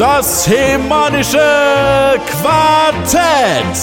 Das 0.00 0.48
Hemanische 0.48 1.38
Quartett. 2.40 3.76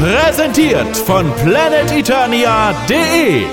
Präsentiert 0.00 0.96
von 0.96 1.26
planeteternia.de. 1.42 3.46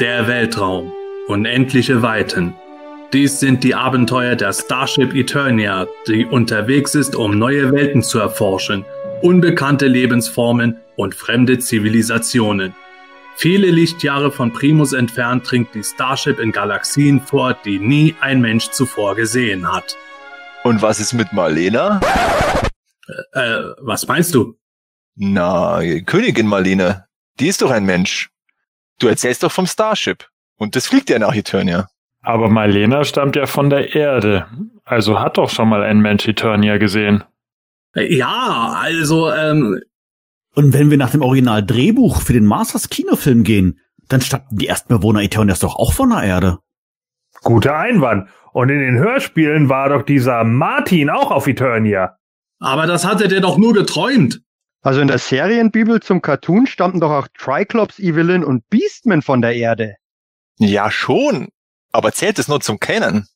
Der 0.00 0.26
Weltraum. 0.26 0.92
Unendliche 1.28 2.02
Weiten. 2.02 2.56
Dies 3.12 3.40
sind 3.40 3.62
die 3.62 3.74
Abenteuer 3.74 4.36
der 4.36 4.54
Starship 4.54 5.14
Eternia, 5.14 5.86
die 6.06 6.24
unterwegs 6.24 6.94
ist, 6.94 7.14
um 7.14 7.38
neue 7.38 7.70
Welten 7.70 8.02
zu 8.02 8.18
erforschen, 8.18 8.86
unbekannte 9.20 9.86
Lebensformen 9.86 10.78
und 10.96 11.14
fremde 11.14 11.58
Zivilisationen. 11.58 12.74
Viele 13.36 13.70
Lichtjahre 13.70 14.32
von 14.32 14.54
Primus 14.54 14.94
entfernt 14.94 15.50
dringt 15.50 15.74
die 15.74 15.84
Starship 15.84 16.38
in 16.38 16.52
Galaxien 16.52 17.20
vor, 17.20 17.52
die 17.52 17.78
nie 17.78 18.16
ein 18.20 18.40
Mensch 18.40 18.70
zuvor 18.70 19.14
gesehen 19.14 19.70
hat. 19.70 19.94
Und 20.64 20.80
was 20.80 20.98
ist 20.98 21.12
mit 21.12 21.34
Marlena? 21.34 22.00
Äh, 23.34 23.40
äh 23.40 23.74
was 23.82 24.06
meinst 24.08 24.34
du? 24.34 24.56
Na, 25.16 25.82
Königin 26.06 26.46
Marlene. 26.46 27.04
Die 27.38 27.48
ist 27.48 27.60
doch 27.60 27.72
ein 27.72 27.84
Mensch. 27.84 28.30
Du 28.98 29.06
erzählst 29.06 29.42
doch 29.42 29.52
vom 29.52 29.66
Starship. 29.66 30.26
Und 30.56 30.76
das 30.76 30.86
fliegt 30.86 31.10
ja 31.10 31.18
nach 31.18 31.34
Eternia. 31.34 31.91
Aber 32.22 32.48
Marlena 32.48 33.04
stammt 33.04 33.36
ja 33.36 33.46
von 33.46 33.68
der 33.68 33.94
Erde. 33.94 34.46
Also 34.84 35.20
hat 35.20 35.38
doch 35.38 35.50
schon 35.50 35.68
mal 35.68 35.82
ein 35.82 36.00
Mensch 36.00 36.26
Eternia 36.26 36.78
gesehen. 36.78 37.24
Ja, 37.94 38.78
also, 38.80 39.30
ähm. 39.30 39.80
Und 40.54 40.72
wenn 40.72 40.90
wir 40.90 40.98
nach 40.98 41.10
dem 41.10 41.22
Original-Drehbuch 41.22 42.22
für 42.22 42.32
den 42.32 42.46
Masters 42.46 42.88
Kinofilm 42.88 43.42
gehen, 43.42 43.80
dann 44.08 44.20
stammten 44.20 44.56
die 44.56 44.68
ersten 44.68 44.94
Bewohner 44.94 45.22
Eternias 45.22 45.60
doch 45.60 45.76
auch 45.76 45.92
von 45.92 46.10
der 46.10 46.22
Erde. 46.22 46.58
Guter 47.42 47.76
Einwand. 47.76 48.28
Und 48.52 48.68
in 48.68 48.78
den 48.78 48.98
Hörspielen 48.98 49.68
war 49.68 49.88
doch 49.88 50.02
dieser 50.02 50.44
Martin 50.44 51.10
auch 51.10 51.30
auf 51.30 51.46
Eternia. 51.46 52.16
Aber 52.60 52.86
das 52.86 53.04
hatte 53.04 53.28
der 53.28 53.40
doch 53.40 53.58
nur 53.58 53.72
geträumt. 53.72 54.42
Also 54.82 55.00
in 55.00 55.08
der 55.08 55.18
Serienbibel 55.18 56.00
zum 56.00 56.22
Cartoon 56.22 56.66
stammten 56.66 57.00
doch 57.00 57.10
auch 57.10 57.28
Triclops, 57.38 57.98
Evelyn 57.98 58.44
und 58.44 58.68
Beastman 58.68 59.22
von 59.22 59.40
der 59.40 59.54
Erde. 59.54 59.96
Ja, 60.58 60.90
schon. 60.90 61.48
Aber 61.92 62.12
zählt 62.12 62.38
es 62.38 62.48
nur 62.48 62.60
zum 62.60 62.80
Kennen? 62.80 63.28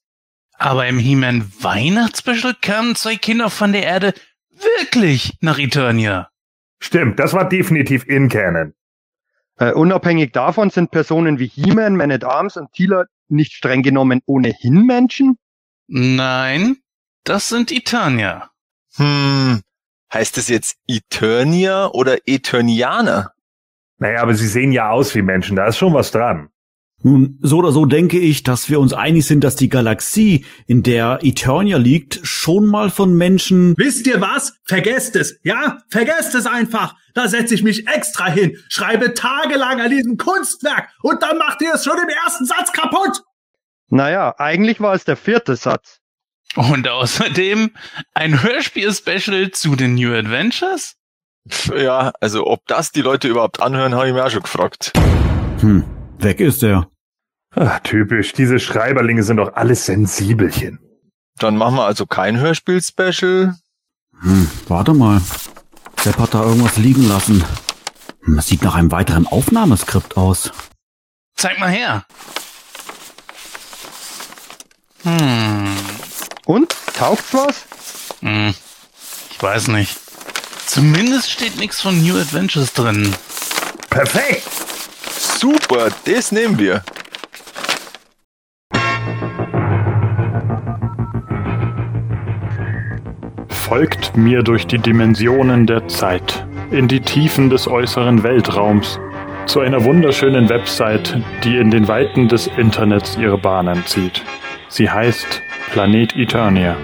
Aber 0.55 0.87
im 0.87 0.99
He-Man 0.99 1.53
Weihnachtsspecial 1.61 2.55
kamen 2.61 2.97
zwei 2.97 3.17
Kinder 3.17 3.51
von 3.51 3.73
der 3.73 3.85
Erde 3.85 4.15
wirklich 4.51 5.37
nach 5.41 5.59
Eternia. 5.59 6.31
Stimmt, 6.79 7.19
das 7.19 7.35
war 7.35 7.49
definitiv 7.49 8.07
in 8.07 8.29
Canon. 8.29 8.75
Äh, 9.59 9.73
unabhängig 9.73 10.33
davon 10.33 10.71
sind 10.71 10.91
Personen 10.91 11.39
wie 11.39 11.47
He-Man, 11.47 11.97
Man 11.97 12.11
at 12.11 12.25
Arms 12.25 12.57
und 12.57 12.73
Tila 12.73 13.05
nicht 13.29 13.53
streng 13.53 13.83
genommen 13.83 14.23
ohnehin 14.27 14.87
Menschen? 14.87 15.39
Nein, 15.89 16.79
das 17.25 17.49
sind 17.49 17.73
Eternia. 17.73 18.51
Hm, 18.97 19.61
heißt 20.13 20.39
es 20.39 20.49
jetzt 20.49 20.77
Eternia 20.87 21.89
oder 21.89 22.19
Eternianer? 22.27 23.33
Naja, 23.99 24.23
aber 24.23 24.35
sie 24.35 24.49
sehen 24.49 24.73
ja 24.73 24.91
aus 24.91 25.15
wie 25.15 25.23
Menschen, 25.23 25.57
da 25.57 25.67
ist 25.67 25.79
schon 25.79 25.95
was 25.95 26.11
dran. 26.11 26.51
Nun, 27.03 27.39
so 27.43 27.59
oder 27.59 27.73
so 27.73 27.85
denke 27.85 28.19
ich, 28.19 28.43
dass 28.43 28.71
wir 28.71 28.81
uns 28.81 28.93
einig 28.93 29.27
sind, 29.27 29.45
dass 29.45 29.55
die 29.55 29.69
Galaxie, 29.69 30.45
in 30.67 30.83
der 30.83 31.19
Eternia 31.23 31.77
liegt, 31.77 32.21
schon 32.23 32.67
mal 32.67 32.91
von 32.91 33.15
Menschen. 33.15 33.75
Wisst 33.77 34.07
ihr 34.07 34.21
was? 34.21 34.55
Vergesst 34.65 35.15
es, 35.15 35.39
ja? 35.43 35.79
Vergesst 35.89 36.35
es 36.35 36.47
einfach. 36.47 36.95
Da 37.15 37.29
setze 37.29 37.55
ich 37.55 37.63
mich 37.63 37.87
extra 37.87 38.27
hin, 38.27 38.57
schreibe 38.69 39.15
tagelang 39.15 39.81
an 39.81 39.91
diesem 39.91 40.17
Kunstwerk 40.17 40.89
und 41.03 41.23
dann 41.23 41.39
macht 41.39 41.63
ihr 41.63 41.75
es 41.75 41.85
schon 41.85 41.99
im 41.99 42.09
ersten 42.09 42.45
Satz 42.45 42.73
kaputt. 42.73 43.23
Naja, 43.89 44.35
eigentlich 44.39 44.81
war 44.81 44.95
es 44.95 45.05
der 45.05 45.17
vierte 45.17 45.57
Satz. 45.57 46.01
Und 46.57 46.89
außerdem 46.89 47.71
ein 48.15 48.43
Hörspiel-Special 48.43 49.51
zu 49.51 49.77
den 49.77 49.95
New 49.95 50.13
Adventures? 50.15 50.95
Ja, 51.77 52.13
also 52.21 52.47
ob 52.47 52.67
das 52.67 52.93
die 52.93 53.03
Leute 53.03 53.29
überhaupt 53.29 53.61
anhören, 53.61 53.95
habe 53.95 54.09
ich 54.09 54.15
mir 54.15 54.25
auch 54.25 54.31
schon 54.31 54.43
gefragt. 54.43 54.93
Hm, 55.61 55.85
weg 56.19 56.41
ist 56.41 56.63
er. 56.63 56.89
Ach, 57.55 57.81
typisch, 57.81 58.33
diese 58.33 58.59
Schreiberlinge 58.59 59.23
sind 59.23 59.39
doch 59.39 59.55
alles 59.55 59.87
Sensibelchen. 59.87 60.79
Dann 61.39 61.57
machen 61.57 61.77
wir 61.77 61.85
also 61.85 62.07
kein 62.07 62.39
Hörspiel-Special. 62.39 63.57
Hm, 64.21 64.51
warte 64.69 64.95
mal. 64.95 65.21
Sepp 66.01 66.19
hat 66.19 66.35
da 66.35 66.43
irgendwas 66.43 66.77
liegen 66.77 67.09
lassen. 67.09 67.45
Hm, 68.23 68.37
das 68.37 68.47
sieht 68.47 68.63
nach 68.63 68.75
einem 68.75 68.93
weiteren 68.93 69.27
Aufnahmeskript 69.27 70.17
aus. 70.17 70.53
Zeig 71.35 71.59
mal 71.59 71.71
her. 71.71 72.05
Hm. 75.03 75.77
Und? 76.47 76.75
Taugt's 76.95 77.33
was? 77.35 77.65
Hm. 78.21 78.55
Ich 79.31 79.43
weiß 79.43 79.69
nicht. 79.69 79.97
Zumindest 80.67 81.31
steht 81.31 81.57
nichts 81.59 81.81
von 81.81 82.03
New 82.03 82.19
Adventures 82.19 82.73
drin. 82.73 83.15
Perfekt! 83.91 84.66
Super, 85.39 85.89
das 86.07 86.33
nehmen 86.33 86.59
wir. 86.59 86.83
Folgt 93.49 94.17
mir 94.17 94.43
durch 94.43 94.67
die 94.67 94.79
Dimensionen 94.79 95.67
der 95.67 95.89
Zeit, 95.89 96.47
in 96.71 96.89
die 96.89 97.01
Tiefen 97.01 97.51
des 97.51 97.69
äußeren 97.69 98.23
Weltraums, 98.23 98.99
zu 99.45 99.61
einer 99.61 99.85
wunderschönen 99.85 100.49
Website, 100.49 101.21
die 101.45 101.59
in 101.59 101.71
den 101.71 101.87
Weiten 101.87 102.29
des 102.29 102.47
Internets 102.47 103.19
ihre 103.19 103.37
Bahnen 103.37 103.85
zieht. 103.85 104.23
Sie 104.69 104.89
heißt 104.89 105.43
Planet 105.73 106.17
Eternia. 106.17 106.77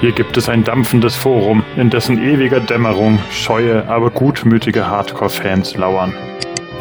Hier 0.00 0.12
gibt 0.12 0.36
es 0.36 0.48
ein 0.48 0.62
dampfendes 0.62 1.16
Forum, 1.16 1.64
in 1.76 1.90
dessen 1.90 2.22
ewiger 2.22 2.60
Dämmerung 2.60 3.18
scheue, 3.32 3.88
aber 3.88 4.10
gutmütige 4.10 4.86
Hardcore-Fans 4.86 5.76
lauern. 5.76 6.14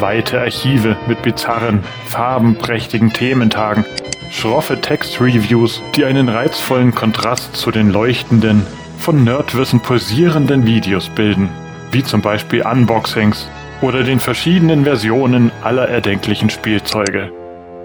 Weite 0.01 0.41
Archive 0.41 0.97
mit 1.07 1.22
bizarren, 1.22 1.84
farbenprächtigen 2.07 3.13
Thementagen, 3.13 3.85
schroffe 4.31 4.81
Textreviews, 4.81 5.81
die 5.95 6.06
einen 6.06 6.28
reizvollen 6.28 6.94
Kontrast 6.95 7.56
zu 7.56 7.69
den 7.69 7.91
leuchtenden, 7.91 8.66
von 8.97 9.23
Nerdwissen 9.23 9.79
pulsierenden 9.79 10.66
Videos 10.66 11.09
bilden, 11.09 11.50
wie 11.91 12.03
zum 12.03 12.22
Beispiel 12.22 12.63
Unboxings 12.63 13.47
oder 13.81 14.03
den 14.03 14.19
verschiedenen 14.19 14.84
Versionen 14.85 15.51
aller 15.63 15.88
erdenklichen 15.88 16.50
Spielzeuge. 16.50 17.31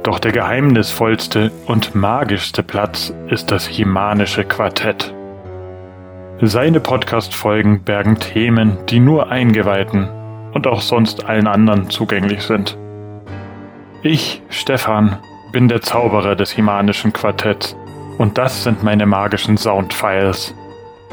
Doch 0.03 0.19
der 0.19 0.33
geheimnisvollste 0.33 1.53
und 1.67 1.95
magischste 1.95 2.63
Platz 2.63 3.13
ist 3.29 3.51
das 3.51 3.67
Himanische 3.67 4.45
Quartett. 4.45 5.13
Seine 6.41 6.81
Podcast-Folgen 6.81 7.83
bergen 7.83 8.19
Themen, 8.19 8.79
die 8.89 9.01
nur 9.01 9.31
Eingeweihten 9.31 10.16
und 10.57 10.67
auch 10.67 10.81
sonst 10.81 11.27
allen 11.27 11.47
anderen 11.47 11.91
zugänglich 11.91 12.41
sind. 12.41 12.79
Ich, 14.03 14.43
Stefan, 14.49 15.19
bin 15.53 15.69
der 15.69 15.83
Zauberer 15.83 16.35
des 16.35 16.51
Himanischen 16.51 17.13
Quartetts 17.13 17.77
und 18.17 18.39
das 18.39 18.65
sind 18.65 18.83
meine 18.83 19.05
magischen 19.05 19.59
Soundfiles. 19.59 20.55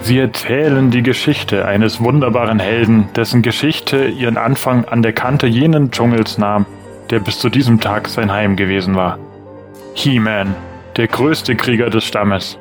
Sie 0.01 0.17
erzählen 0.17 0.91
die 0.91 1.03
Geschichte 1.03 1.65
eines 1.65 1.99
wunderbaren 2.01 2.59
Helden, 2.59 3.09
dessen 3.15 3.41
Geschichte 3.41 4.05
ihren 4.05 4.37
Anfang 4.37 4.85
an 4.85 5.01
der 5.01 5.11
Kante 5.11 5.45
jenen 5.45 5.91
Dschungels 5.91 6.37
nahm, 6.37 6.65
der 7.09 7.19
bis 7.19 7.37
zu 7.39 7.49
diesem 7.49 7.81
Tag 7.81 8.07
sein 8.07 8.31
Heim 8.31 8.55
gewesen 8.55 8.95
war. 8.95 9.19
He-Man, 9.93 10.55
der 10.95 11.09
größte 11.09 11.57
Krieger 11.57 11.89
des 11.89 12.05
Stammes. 12.05 12.57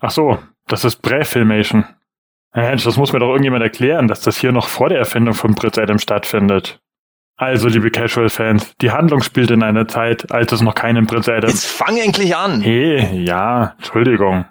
Ach 0.00 0.10
so, 0.10 0.38
das 0.66 0.84
ist 0.84 1.00
Prä-Filmation. 1.00 1.84
Mensch, 2.54 2.84
das 2.84 2.96
muss 2.96 3.12
mir 3.12 3.18
doch 3.18 3.28
irgendjemand 3.28 3.62
erklären, 3.62 4.06
dass 4.06 4.20
das 4.20 4.36
hier 4.38 4.52
noch 4.52 4.68
vor 4.68 4.88
der 4.88 4.98
Erfindung 4.98 5.34
von 5.34 5.54
Prinz 5.54 5.76
Adam 5.76 5.98
stattfindet. 5.98 6.78
Also, 7.36 7.66
liebe 7.68 7.90
Casual-Fans, 7.90 8.76
die 8.80 8.92
Handlung 8.92 9.20
spielt 9.20 9.50
in 9.50 9.64
einer 9.64 9.88
Zeit, 9.88 10.30
als 10.30 10.52
es 10.52 10.62
noch 10.62 10.76
keinen 10.76 11.06
Prinz 11.06 11.28
Adam... 11.28 11.50
Jetzt 11.50 11.66
fang 11.66 11.96
endlich 11.96 12.36
an! 12.36 12.60
Hey, 12.60 13.24
ja, 13.24 13.74
Entschuldigung. 13.76 14.44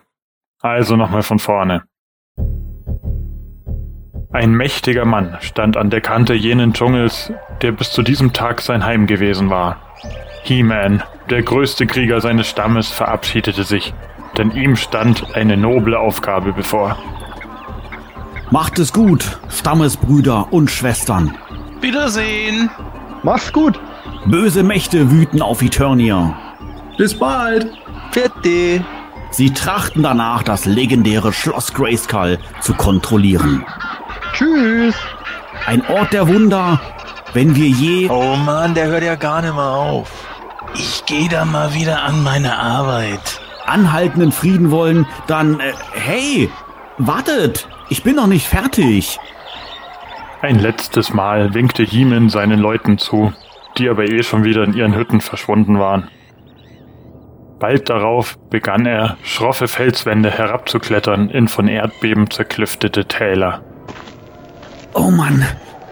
Also 0.62 0.98
nochmal 0.98 1.24
von 1.24 1.40
vorne. 1.40 1.84
Ein 4.34 4.52
mächtiger 4.52 5.06
Mann 5.06 5.38
stand 5.40 5.78
an 5.78 5.90
der 5.90 6.02
Kante 6.02 6.34
jenen 6.34 6.74
Dschungels, 6.74 7.32
der 7.62 7.72
bis 7.72 7.92
zu 7.92 8.02
diesem 8.02 8.34
Tag 8.34 8.62
sein 8.62 8.84
Heim 8.84 9.08
gewesen 9.08 9.50
war. 9.50 9.78
He-Man, 10.44 11.04
der 11.30 11.44
größte 11.44 11.86
Krieger 11.86 12.20
seines 12.20 12.48
Stammes, 12.48 12.92
verabschiedete 12.92 13.64
sich, 13.64 13.94
denn 14.38 14.52
ihm 14.52 14.76
stand 14.76 15.36
eine 15.36 15.56
noble 15.56 15.98
Aufgabe 15.98 16.52
bevor. 16.52 16.98
Macht 18.54 18.78
es 18.78 18.94
gut, 18.94 19.40
Stammesbrüder 19.50 20.54
und 20.54 20.70
Schwestern. 20.70 21.36
Wiedersehen. 21.82 22.70
Mach's 23.24 23.52
gut. 23.52 23.80
Böse 24.28 24.62
Mächte 24.62 25.10
wüten 25.10 25.42
auf 25.42 25.64
Eternia. 25.64 26.38
Bis 26.96 27.18
bald. 27.18 27.76
Fertig. 28.12 28.84
Sie 29.32 29.52
trachten 29.52 30.04
danach, 30.04 30.44
das 30.44 30.66
legendäre 30.66 31.34
Schloss 31.34 31.74
Grayskull 31.74 32.38
zu 32.62 32.76
kontrollieren. 32.76 33.66
Tschüss. 34.34 34.94
Ein 35.66 35.84
Ort 35.88 36.14
der 36.14 36.28
Wunder, 36.28 36.80
wenn 37.34 37.56
wir 37.56 37.70
je... 37.70 38.08
Oh 38.08 38.36
Mann, 38.36 38.76
der 38.76 38.86
hört 38.86 39.04
ja 39.04 39.16
gar 39.16 39.42
nicht 39.42 39.56
mehr 39.56 39.64
auf. 39.64 40.12
Ich 40.76 41.04
gehe 41.08 41.28
da 41.28 41.44
mal 41.44 41.74
wieder 41.74 42.04
an 42.04 42.22
meine 42.22 42.56
Arbeit. 42.56 43.42
anhaltenden 43.66 44.32
Frieden 44.32 44.70
wollen, 44.70 45.08
dann, 45.26 45.60
äh, 45.60 45.74
hey, 45.94 46.52
wartet, 47.00 47.68
ich 47.90 48.04
bin 48.04 48.16
noch 48.16 48.28
nicht 48.28 48.48
fertig. 48.48 49.20
Ein 50.42 50.60
letztes 50.60 51.14
Mal 51.14 51.54
winkte 51.54 51.84
Heeman 51.84 52.30
seinen 52.30 52.60
Leuten 52.60 52.98
zu, 52.98 53.34
die 53.78 53.90
aber 53.90 54.04
eh 54.04 54.24
schon 54.24 54.44
wieder 54.44 54.64
in 54.64 54.74
ihren 54.74 54.96
Hütten 54.96 55.22
verschwunden 55.22 55.80
waren. 55.80 56.10
Bald 57.60 57.90
darauf 57.90 58.38
begann 58.50 58.86
er, 58.86 59.16
schroffe 59.24 59.70
Felswände 59.70 60.30
herabzuklettern 60.30 61.30
in 61.30 61.48
von 61.48 61.70
Erdbeben 61.70 62.30
zerklüftete 62.30 63.06
Täler. 63.06 63.64
Oh 64.94 65.10
Mann. 65.10 65.46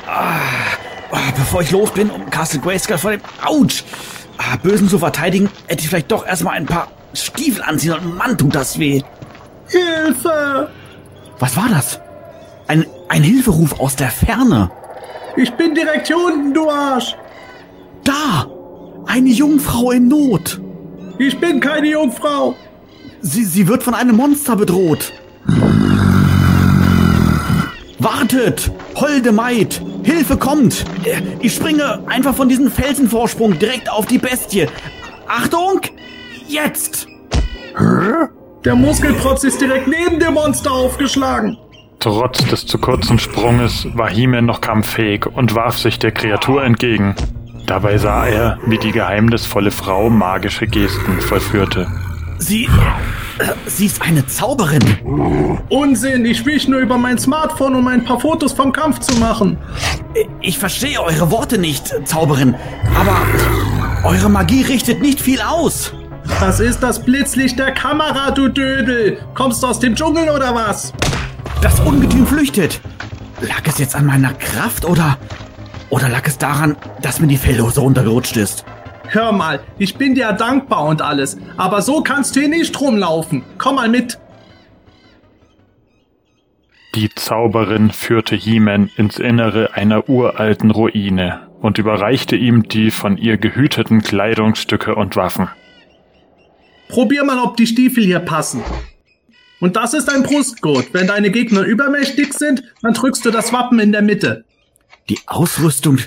Ah, 0.05 0.41
ah, 1.11 1.31
bevor 1.33 1.61
ich 1.61 1.71
los 1.71 1.91
bin, 1.91 2.09
um 2.09 2.29
Castle 2.29 2.59
Grayskull 2.59 2.97
vor 2.97 3.11
dem 3.11 3.21
Autsch, 3.45 3.85
ah, 4.37 4.57
Bösen 4.61 4.89
zu 4.89 4.99
verteidigen, 4.99 5.49
hätte 5.67 5.81
ich 5.81 5.89
vielleicht 5.89 6.11
doch 6.11 6.25
erstmal 6.27 6.55
ein 6.55 6.65
paar 6.65 6.89
Stiefel 7.13 7.63
anziehen 7.63 7.93
und 7.93 8.17
Mann, 8.17 8.37
tut 8.37 8.53
das 8.53 8.77
weh. 8.77 9.01
Hilfe! 9.69 10.69
Was 11.41 11.57
war 11.57 11.69
das? 11.69 11.99
Ein, 12.67 12.85
ein 13.09 13.23
Hilferuf 13.23 13.79
aus 13.79 13.95
der 13.95 14.09
Ferne. 14.09 14.69
Ich 15.35 15.51
bin 15.53 15.73
direkt 15.73 16.05
hier 16.07 16.17
unten, 16.17 16.53
du 16.53 16.69
Arsch! 16.69 17.15
Da! 18.03 18.47
Eine 19.07 19.29
Jungfrau 19.29 19.89
in 19.89 20.07
Not. 20.07 20.61
Ich 21.17 21.39
bin 21.39 21.59
keine 21.59 21.89
Jungfrau! 21.89 22.55
Sie, 23.21 23.43
sie 23.43 23.67
wird 23.67 23.81
von 23.81 23.95
einem 23.95 24.15
Monster 24.15 24.55
bedroht. 24.55 25.11
Wartet! 27.97 28.71
Holde 28.95 29.31
Maid! 29.31 29.81
Hilfe 30.03 30.37
kommt! 30.37 30.85
Äh, 31.03 31.21
Ich 31.39 31.55
springe 31.55 32.03
einfach 32.07 32.35
von 32.35 32.49
diesem 32.49 32.69
Felsenvorsprung 32.71 33.57
direkt 33.57 33.89
auf 33.89 34.05
die 34.05 34.19
Bestie. 34.19 34.67
Achtung! 35.27 35.81
Jetzt! 36.47 37.07
Der 38.63 38.75
Muskelprotz 38.75 39.43
ist 39.43 39.59
direkt 39.59 39.87
neben 39.87 40.19
dem 40.19 40.35
Monster 40.35 40.71
aufgeschlagen. 40.71 41.57
Trotz 41.97 42.45
des 42.45 42.67
zu 42.67 42.77
kurzen 42.77 43.17
Sprunges 43.17 43.87
war 43.95 44.09
He-Man 44.09 44.45
noch 44.45 44.61
kampffähig 44.61 45.25
und 45.25 45.55
warf 45.55 45.77
sich 45.77 45.97
der 45.97 46.11
Kreatur 46.11 46.63
entgegen. 46.63 47.15
Dabei 47.65 47.97
sah 47.97 48.27
er, 48.27 48.59
wie 48.67 48.77
die 48.77 48.91
geheimnisvolle 48.91 49.71
Frau 49.71 50.09
magische 50.09 50.67
Gesten 50.67 51.21
vollführte. 51.21 51.87
Sie. 52.37 52.65
Äh, 53.39 53.53
sie 53.65 53.85
ist 53.87 54.01
eine 54.01 54.27
Zauberin. 54.27 54.81
Unsinn, 55.69 56.25
ich 56.25 56.45
wich 56.45 56.67
nur 56.67 56.81
über 56.81 56.97
mein 56.97 57.17
Smartphone, 57.17 57.75
um 57.75 57.87
ein 57.87 58.03
paar 58.03 58.19
Fotos 58.19 58.53
vom 58.53 58.71
Kampf 58.71 58.99
zu 58.99 59.15
machen. 59.19 59.57
Ich 60.41 60.59
verstehe 60.59 61.01
eure 61.01 61.31
Worte 61.31 61.57
nicht, 61.57 61.93
Zauberin. 62.05 62.55
Aber 62.95 63.17
eure 64.03 64.29
Magie 64.29 64.63
richtet 64.63 65.01
nicht 65.01 65.19
viel 65.19 65.41
aus. 65.41 65.93
Das 66.39 66.59
ist 66.59 66.81
das 66.81 67.03
Blitzlicht 67.03 67.59
der 67.59 67.71
Kamera, 67.71 68.31
du 68.31 68.47
Dödel. 68.47 69.19
Kommst 69.33 69.61
du 69.61 69.67
aus 69.67 69.79
dem 69.79 69.95
Dschungel 69.95 70.29
oder 70.29 70.55
was? 70.55 70.93
Das 71.61 71.79
Ungetüm 71.81 72.25
flüchtet. 72.25 72.81
Lag 73.41 73.61
es 73.65 73.77
jetzt 73.77 73.95
an 73.95 74.05
meiner 74.05 74.33
Kraft 74.33 74.85
oder. 74.85 75.17
Oder 75.89 76.09
lag 76.09 76.25
es 76.25 76.37
daran, 76.37 76.75
dass 77.01 77.19
mir 77.19 77.27
die 77.27 77.37
Fellhose 77.37 77.81
runtergerutscht 77.81 78.37
ist? 78.37 78.65
Hör 79.07 79.31
mal, 79.33 79.59
ich 79.77 79.97
bin 79.97 80.15
dir 80.15 80.31
dankbar 80.31 80.85
und 80.85 81.01
alles, 81.01 81.37
aber 81.57 81.81
so 81.81 82.01
kannst 82.01 82.35
du 82.35 82.39
hier 82.39 82.49
nicht 82.49 82.79
rumlaufen. 82.79 83.43
Komm 83.57 83.75
mal 83.75 83.89
mit. 83.89 84.17
Die 86.95 87.09
Zauberin 87.09 87.91
führte 87.91 88.35
He-Man 88.35 88.89
ins 88.95 89.17
Innere 89.17 89.73
einer 89.73 90.09
uralten 90.09 90.71
Ruine 90.71 91.47
und 91.61 91.77
überreichte 91.77 92.35
ihm 92.35 92.63
die 92.63 92.91
von 92.91 93.17
ihr 93.17 93.37
gehüteten 93.37 94.01
Kleidungsstücke 94.01 94.95
und 94.95 95.15
Waffen. 95.15 95.49
Probier 96.91 97.23
mal, 97.23 97.39
ob 97.39 97.55
die 97.57 97.65
Stiefel 97.67 98.03
hier 98.03 98.19
passen. 98.19 98.61
Und 99.61 99.75
das 99.75 99.93
ist 99.93 100.09
ein 100.09 100.23
Brustgurt. 100.23 100.93
Wenn 100.93 101.07
deine 101.07 101.31
Gegner 101.31 101.61
übermächtig 101.61 102.33
sind, 102.33 102.63
dann 102.81 102.93
drückst 102.93 103.23
du 103.25 103.31
das 103.31 103.53
Wappen 103.53 103.79
in 103.79 103.91
der 103.91 104.01
Mitte. 104.01 104.43
Die 105.09 105.19
Ausrüstung 105.25 105.99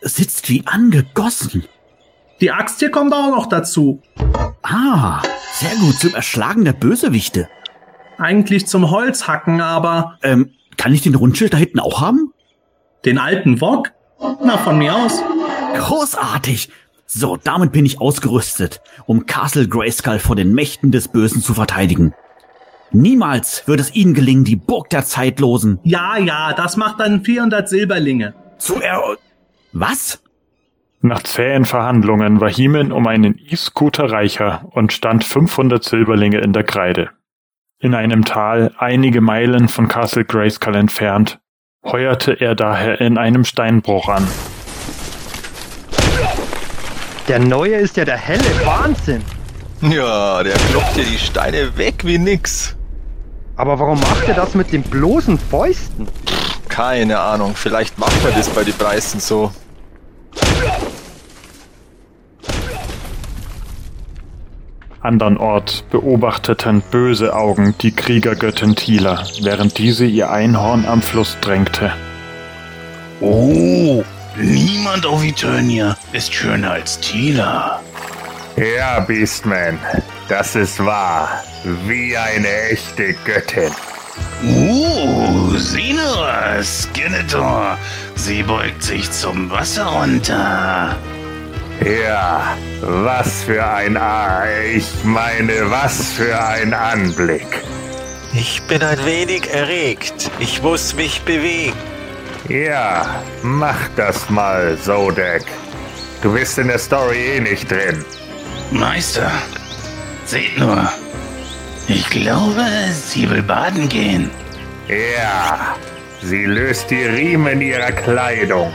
sitzt 0.00 0.48
wie 0.48 0.62
angegossen. 0.66 1.64
Die 2.40 2.50
Axt 2.50 2.80
hier 2.80 2.90
kommt 2.90 3.12
auch 3.14 3.30
noch 3.30 3.46
dazu. 3.46 4.02
Ah, 4.62 5.22
sehr 5.54 5.76
gut 5.76 5.98
zum 5.98 6.14
Erschlagen 6.14 6.64
der 6.64 6.72
Bösewichte. 6.72 7.48
Eigentlich 8.18 8.66
zum 8.66 8.90
Holzhacken, 8.90 9.60
aber 9.60 10.18
Ähm, 10.22 10.50
kann 10.76 10.92
ich 10.92 11.02
den 11.02 11.14
Rundschild 11.14 11.52
da 11.54 11.58
hinten 11.58 11.80
auch 11.80 12.00
haben? 12.00 12.32
den 13.04 13.18
alten 13.18 13.60
Wok? 13.60 13.90
Na, 14.44 14.56
von 14.58 14.78
mir 14.78 14.94
aus. 14.94 15.22
Großartig. 15.76 16.68
So, 17.14 17.36
damit 17.36 17.72
bin 17.72 17.84
ich 17.84 18.00
ausgerüstet, 18.00 18.80
um 19.04 19.26
Castle 19.26 19.68
Grayskull 19.68 20.18
vor 20.18 20.34
den 20.34 20.54
Mächten 20.54 20.92
des 20.92 21.08
Bösen 21.08 21.42
zu 21.42 21.52
verteidigen. 21.52 22.14
Niemals 22.90 23.68
wird 23.68 23.80
es 23.80 23.94
ihnen 23.94 24.14
gelingen, 24.14 24.44
die 24.44 24.56
Burg 24.56 24.88
der 24.88 25.04
Zeitlosen 25.04 25.78
Ja, 25.82 26.16
ja, 26.16 26.54
das 26.54 26.78
macht 26.78 27.00
dann 27.00 27.22
400 27.22 27.68
Silberlinge. 27.68 28.32
zu 28.56 28.80
er... 28.80 29.18
Was? 29.74 30.22
Nach 31.02 31.22
zähen 31.22 31.66
Verhandlungen 31.66 32.40
war 32.40 32.48
He-Man 32.48 32.92
um 32.92 33.06
einen 33.06 33.38
E-Scooter 33.38 34.10
reicher 34.10 34.66
und 34.70 34.94
stand 34.94 35.22
500 35.22 35.84
Silberlinge 35.84 36.38
in 36.38 36.54
der 36.54 36.64
Kreide. 36.64 37.10
In 37.78 37.94
einem 37.94 38.24
Tal, 38.24 38.72
einige 38.78 39.20
Meilen 39.20 39.68
von 39.68 39.86
Castle 39.86 40.24
Grayskull 40.24 40.76
entfernt, 40.76 41.40
heuerte 41.84 42.40
er 42.40 42.54
daher 42.54 43.02
in 43.02 43.18
einem 43.18 43.44
Steinbruch 43.44 44.08
an. 44.08 44.26
Der 47.28 47.38
neue 47.38 47.76
ist 47.76 47.96
ja 47.96 48.04
der 48.04 48.16
helle 48.16 48.44
Wahnsinn. 48.64 49.22
Ja, 49.80 50.42
der 50.42 50.54
klopft 50.54 50.96
dir 50.96 51.04
die 51.04 51.18
Steine 51.18 51.76
weg 51.76 52.04
wie 52.04 52.18
nix. 52.18 52.76
Aber 53.56 53.78
warum 53.78 54.00
macht 54.00 54.28
er 54.28 54.34
das 54.34 54.54
mit 54.54 54.72
den 54.72 54.82
bloßen 54.82 55.38
Fäusten? 55.38 56.08
Keine 56.68 57.20
Ahnung, 57.20 57.54
vielleicht 57.54 57.98
macht 57.98 58.22
man 58.24 58.32
das 58.34 58.48
bei 58.48 58.64
den 58.64 58.74
Preisen 58.74 59.20
so. 59.20 59.52
Andernorts 65.00 65.82
beobachteten 65.90 66.82
böse 66.92 67.34
Augen 67.34 67.74
die 67.80 67.90
Kriegergöttin 67.90 68.76
Tila, 68.76 69.24
während 69.40 69.78
diese 69.78 70.06
ihr 70.06 70.30
Einhorn 70.30 70.86
am 70.86 71.02
Fluss 71.02 71.36
drängte. 71.40 71.92
Oh, 73.20 74.04
niemand 74.36 75.06
auf 75.06 75.22
Eternia 75.22 75.96
ist 76.12 76.32
schöner 76.32 76.72
als 76.72 76.98
Tila. 77.00 77.80
Ja, 78.56 79.00
Beastman, 79.00 79.78
das 80.28 80.54
ist 80.54 80.84
wahr. 80.84 81.42
Wie 81.86 82.16
eine 82.16 82.70
echte 82.70 83.14
Göttin. 83.24 83.72
Oh, 84.44 85.56
sieh 85.56 85.94
nur, 85.94 86.62
Skeletor. 86.62 87.78
Sie 88.14 88.42
beugt 88.42 88.82
sich 88.82 89.10
zum 89.10 89.50
Wasser 89.50 89.86
runter. 89.86 90.96
Ja, 91.84 92.56
was 92.80 93.44
für 93.44 93.64
ein 93.66 93.96
A. 93.96 94.44
Ich 94.74 94.86
meine, 95.04 95.70
was 95.70 96.12
für 96.12 96.38
ein 96.44 96.74
Anblick. 96.74 97.62
Ich 98.34 98.62
bin 98.62 98.82
ein 98.82 99.04
wenig 99.04 99.50
erregt. 99.50 100.30
Ich 100.38 100.62
muss 100.62 100.94
mich 100.94 101.22
bewegen. 101.22 101.91
Ja, 102.48 103.22
mach 103.42 103.88
das 103.96 104.28
mal, 104.28 104.76
Zodek. 104.78 105.44
Du 106.22 106.32
bist 106.32 106.58
in 106.58 106.68
der 106.68 106.78
Story 106.78 107.36
eh 107.36 107.40
nicht 107.40 107.70
drin. 107.70 108.04
Meister, 108.70 109.30
seht 110.24 110.58
nur. 110.58 110.90
Ich 111.88 112.08
glaube, 112.10 112.64
sie 112.92 113.28
will 113.28 113.42
baden 113.42 113.88
gehen. 113.88 114.30
Ja, 114.88 115.76
sie 116.22 116.44
löst 116.44 116.90
die 116.90 117.04
Riemen 117.04 117.60
ihrer 117.60 117.92
Kleidung. 117.92 118.72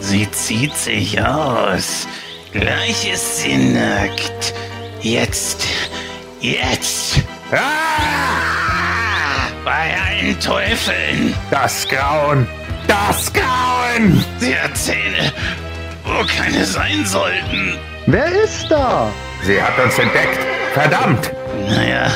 Sie 0.00 0.30
zieht 0.30 0.76
sich 0.76 1.20
aus. 1.22 2.06
Gleich 2.52 3.10
ist 3.12 3.38
sie 3.38 3.56
nackt. 3.56 4.54
Jetzt, 5.00 5.66
jetzt. 6.40 7.22
Ah! 7.52 8.52
Bei 9.64 9.96
allen 10.06 10.38
Teufeln. 10.40 11.34
Das 11.50 11.86
Grauen, 11.88 12.48
das 12.92 13.32
Grauen! 13.32 14.22
Sie 14.38 14.54
hat 14.54 14.76
Zähne, 14.76 15.32
wo 16.04 16.24
keine 16.26 16.64
sein 16.64 17.04
sollten. 17.06 17.78
Wer 18.06 18.30
ist 18.44 18.66
da? 18.68 19.10
Sie 19.44 19.62
hat 19.62 19.78
uns 19.82 19.98
entdeckt. 19.98 20.38
Verdammt! 20.74 21.32
Naja, 21.68 22.10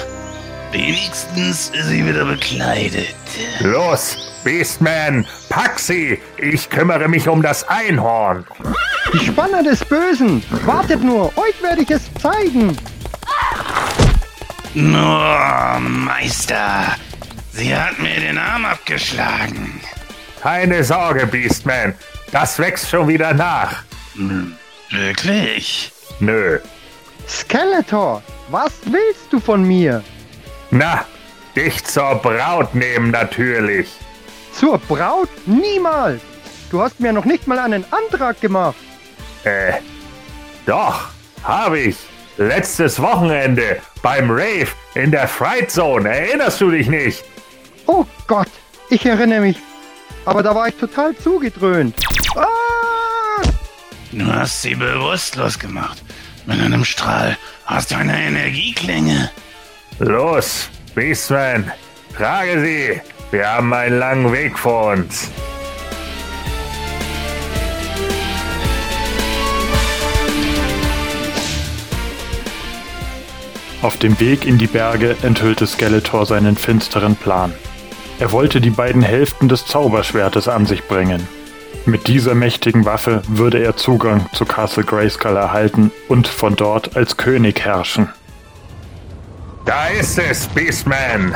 wenigstens 0.73 1.71
ist 1.71 1.88
sie 1.88 2.06
wieder 2.06 2.26
bekleidet. 2.26 3.14
Los, 3.61 4.16
Beastman, 4.45 5.26
pack 5.49 5.78
sie! 5.78 6.18
Ich 6.37 6.68
kümmere 6.68 7.09
mich 7.09 7.26
um 7.26 7.40
das 7.40 7.66
Einhorn. 7.68 8.45
Die 9.14 9.25
Spanner 9.26 9.62
des 9.62 9.83
Bösen. 9.85 10.42
Wartet 10.66 11.02
nur, 11.02 11.26
euch 11.38 11.62
werde 11.62 11.83
ich 11.83 11.90
es 11.90 12.02
zeigen. 12.21 12.76
Nur, 14.75 15.78
Meister, 15.80 16.97
sie 17.52 17.75
hat 17.75 17.99
mir 17.99 18.21
den 18.21 18.37
Arm 18.37 18.66
abgeschlagen. 18.66 19.80
Keine 20.47 20.85
Sorge, 20.85 21.26
Beastman. 21.26 21.95
Das 22.31 22.57
wächst 22.61 22.88
schon 22.88 23.09
wieder 23.09 23.35
nach. 23.35 23.83
Hm, 24.15 24.55
Wirklich? 24.91 25.91
Nö. 26.21 26.61
Skeletor, 27.29 28.23
was 28.49 28.71
willst 28.85 29.33
du 29.33 29.41
von 29.41 29.65
mir? 29.65 30.05
Na, 30.71 31.05
dich 31.57 31.85
zur 31.85 32.15
Braut 32.23 32.76
nehmen 32.76 33.11
natürlich. 33.11 33.88
Zur 34.53 34.79
Braut? 34.79 35.29
Niemals. 35.47 36.23
Du 36.71 36.81
hast 36.81 37.00
mir 37.00 37.12
noch 37.12 37.25
nicht 37.25 37.49
mal 37.49 37.59
einen 37.59 37.85
Antrag 37.91 38.41
gemacht. 38.41 38.76
Äh, 39.43 39.73
doch, 40.65 41.09
habe 41.43 41.81
ich. 41.81 41.97
Letztes 42.37 43.03
Wochenende 43.03 43.79
beim 44.00 44.31
Rave 44.31 44.69
in 44.95 45.11
der 45.11 45.26
Fright 45.26 45.73
Zone. 45.73 46.09
Erinnerst 46.09 46.61
du 46.61 46.71
dich 46.71 46.87
nicht? 46.87 47.25
Oh 47.87 48.07
Gott, 48.29 48.50
ich 48.91 49.05
erinnere 49.05 49.41
mich. 49.41 49.57
Aber 50.26 50.42
da 50.42 50.54
war 50.54 50.68
ich 50.68 50.75
total 50.75 51.16
zugedröhnt. 51.16 51.95
Ah! 52.35 52.47
Du 54.12 54.26
hast 54.26 54.61
sie 54.61 54.75
bewusstlos 54.75 55.59
gemacht. 55.59 56.02
Mit 56.47 56.61
einem 56.61 56.85
Strahl 56.85 57.38
hast 57.64 57.92
du 57.92 57.97
eine 57.97 58.21
Energieklinge. 58.21 59.30
Los, 59.99 60.68
Beastman, 60.95 61.71
trage 62.16 62.61
sie. 62.61 63.00
Wir 63.30 63.49
haben 63.49 63.73
einen 63.73 63.99
langen 63.99 64.33
Weg 64.33 64.59
vor 64.59 64.92
uns. 64.92 65.30
Auf 73.83 73.97
dem 73.99 74.18
Weg 74.18 74.45
in 74.45 74.59
die 74.59 74.66
Berge 74.66 75.16
enthüllte 75.23 75.66
Skeletor 75.66 76.26
seinen 76.26 76.56
finsteren 76.56 77.14
Plan. 77.14 77.52
Er 78.19 78.33
wollte 78.33 78.61
die 78.63 78.71
beiden 78.71 79.03
Hälften 79.03 79.49
des 79.49 79.67
Zauberschwertes 79.67 80.49
an 80.49 80.65
sich 80.65 80.87
bringen. 80.89 81.29
Mit 81.85 82.09
dieser 82.09 82.35
mächtigen 82.35 82.85
Waffe 82.85 83.23
würde 83.29 83.63
er 83.63 83.77
Zugang 83.77 84.27
zu 84.33 84.45
Castle 84.45 84.85
Grayskull 84.85 85.37
erhalten 85.37 85.93
und 86.09 86.27
von 86.27 86.57
dort 86.57 86.97
als 86.97 87.17
König 87.17 87.65
herrschen. 87.65 88.09
Da 89.67 89.89
ist 89.89 90.19
es, 90.19 90.49
Beastman. 90.49 91.35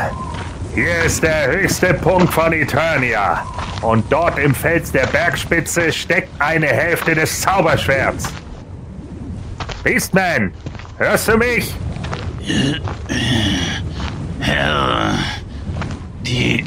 Hier 0.74 1.04
ist 1.04 1.22
der 1.22 1.52
höchste 1.52 1.94
Punkt 1.94 2.32
von 2.32 2.52
Eternia. 2.52 3.44
Und 3.82 4.04
dort 4.10 4.38
im 4.38 4.54
Fels 4.54 4.90
der 4.90 5.06
Bergspitze 5.06 5.92
steckt 5.92 6.30
eine 6.40 6.66
Hälfte 6.66 7.14
des 7.14 7.40
Zauberschwerts. 7.40 8.32
Beastman, 9.82 10.52
hörst 10.96 11.28
du 11.28 11.36
mich? 11.36 11.74
Herr, 14.40 15.14
die 16.30 16.64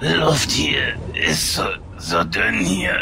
äh, 0.00 0.14
Luft 0.14 0.50
hier 0.50 0.94
ist 1.14 1.54
so, 1.54 1.64
so 1.98 2.22
dünn 2.22 2.60
hier. 2.60 2.96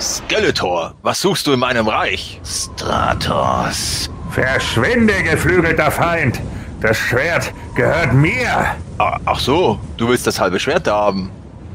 Skeletor, 0.00 0.94
was 1.02 1.20
suchst 1.20 1.46
du 1.46 1.52
in 1.52 1.60
meinem 1.60 1.88
Reich? 1.88 2.40
Stratos. 2.44 4.10
Verschwinde, 4.30 5.22
geflügelter 5.22 5.90
Feind. 5.90 6.40
Das 6.80 6.96
Schwert 6.96 7.52
gehört 7.74 8.14
mir. 8.14 8.76
Ach 8.98 9.38
so, 9.38 9.78
du 9.96 10.08
willst 10.08 10.26
das 10.26 10.40
halbe 10.40 10.58
Schwert 10.58 10.86
da 10.86 10.96
haben. 10.96 11.30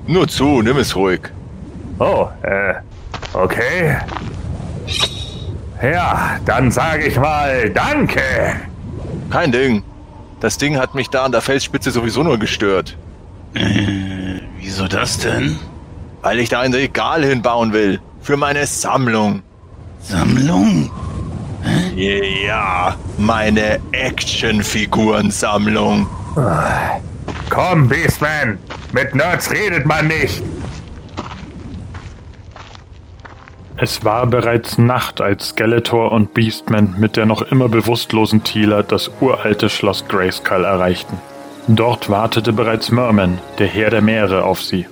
Nur 0.08 0.28
zu, 0.28 0.62
nimm 0.62 0.78
es 0.78 0.96
ruhig. 0.96 1.22
Oh, 2.00 2.30
äh, 2.42 2.74
okay. 3.34 3.98
Ja, 5.82 6.38
dann 6.46 6.72
sage 6.72 7.06
ich 7.06 7.18
mal 7.18 7.70
Danke. 7.70 8.73
Kein 9.34 9.52
Ding. 9.52 9.84
Das 10.42 10.60
Ding 10.60 10.78
hat 10.78 10.94
mich 10.94 11.10
da 11.10 11.26
an 11.26 11.32
der 11.32 11.42
Felsspitze 11.42 11.90
sowieso 11.90 12.22
nur 12.22 12.38
gestört. 12.38 12.96
Äh, 13.56 14.42
wieso 14.60 14.88
das 14.88 15.18
denn? 15.18 15.58
Weil 16.22 16.38
ich 16.38 16.50
da 16.50 16.60
ein 16.60 16.72
Regal 16.72 17.26
hinbauen 17.26 17.74
will. 17.74 18.00
Für 18.22 18.38
meine 18.38 18.68
Sammlung. 18.68 19.42
Sammlung? 20.02 20.92
Ja, 21.96 22.96
meine 23.18 23.80
Actionfigurensammlung. 23.92 26.06
Komm, 27.50 27.88
Beastman. 27.88 28.60
Mit 28.92 29.16
Nerds 29.16 29.50
redet 29.50 29.88
man 29.88 30.10
nicht. 30.10 30.44
Es 33.84 34.06
war 34.06 34.26
bereits 34.28 34.78
Nacht, 34.78 35.20
als 35.20 35.50
Skeletor 35.50 36.14
und 36.14 36.34
Beastman 36.34 36.96
mit 37.00 37.18
der 37.18 37.26
noch 37.26 37.42
immer 37.42 37.68
bewusstlosen 37.68 38.42
Tila 38.42 38.82
das 38.82 39.12
uralte 39.20 39.68
Schloss 39.68 40.08
Grayskull 40.08 40.64
erreichten. 40.64 41.20
Dort 41.68 42.10
wartete 42.10 42.54
bereits 42.54 42.92
Merman, 42.92 43.40
der 43.60 43.68
Herr 43.68 43.90
der 43.90 44.02
Meere, 44.02 44.46
auf 44.46 44.62
sie. 44.62 44.88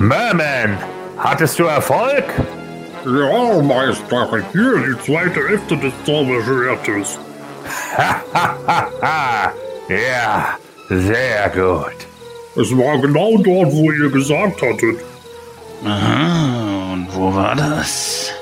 Merman, 0.00 0.76
hattest 1.18 1.56
du 1.60 1.66
Erfolg? 1.66 2.24
Ja, 3.04 3.62
Meister, 3.62 4.28
hier 4.52 4.74
die 4.76 4.98
zweite 5.04 5.46
Hälfte 5.46 5.76
des 5.76 5.92
Zauberschwertes. 6.04 7.20
Hahaha. 7.96 9.52
ja, 9.88 10.48
sehr 10.88 11.48
gut. 11.50 11.94
Es 12.60 12.76
war 12.76 13.00
genau 13.00 13.38
dort, 13.38 13.70
wo 13.70 13.92
ihr 13.92 14.10
gesagt 14.10 14.60
hattet. 14.62 15.13
Aha, 15.84 16.92
und 16.94 17.14
wo 17.14 17.34
war 17.34 17.54
das? 17.54 18.32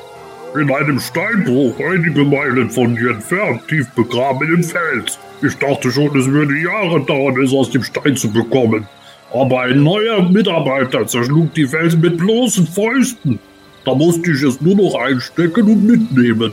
In 0.55 0.71
einem 0.71 1.01
Steinbruch, 1.01 1.75
einige 1.81 2.25
Meilen 2.25 2.71
von 2.71 2.97
hier 2.97 3.11
entfernt, 3.11 3.67
tief 3.69 3.89
begraben 3.91 4.49
den 4.49 4.63
Fels. 4.63 5.19
Ich 5.43 5.57
dachte 5.57 5.91
schon, 5.91 6.17
es 6.17 6.27
würde 6.27 6.57
Jahre 6.57 7.01
dauern, 7.05 7.43
es 7.43 7.53
aus 7.53 7.71
dem 7.71 7.83
Stein 7.83 8.17
zu 8.17 8.31
bekommen. 8.31 8.87
Aber 9.33 9.63
ein 9.63 9.83
neuer 9.83 10.23
Mitarbeiter 10.23 11.07
zerschlug 11.07 11.53
die 11.55 11.67
Felsen 11.67 12.01
mit 12.01 12.19
bloßen 12.19 12.67
Fäusten. 12.67 13.39
Da 13.85 13.95
musste 13.95 14.31
ich 14.31 14.43
es 14.43 14.61
nur 14.61 14.77
noch 14.77 14.95
einstecken 14.95 15.65
und 15.65 15.85
mitnehmen. 15.85 16.53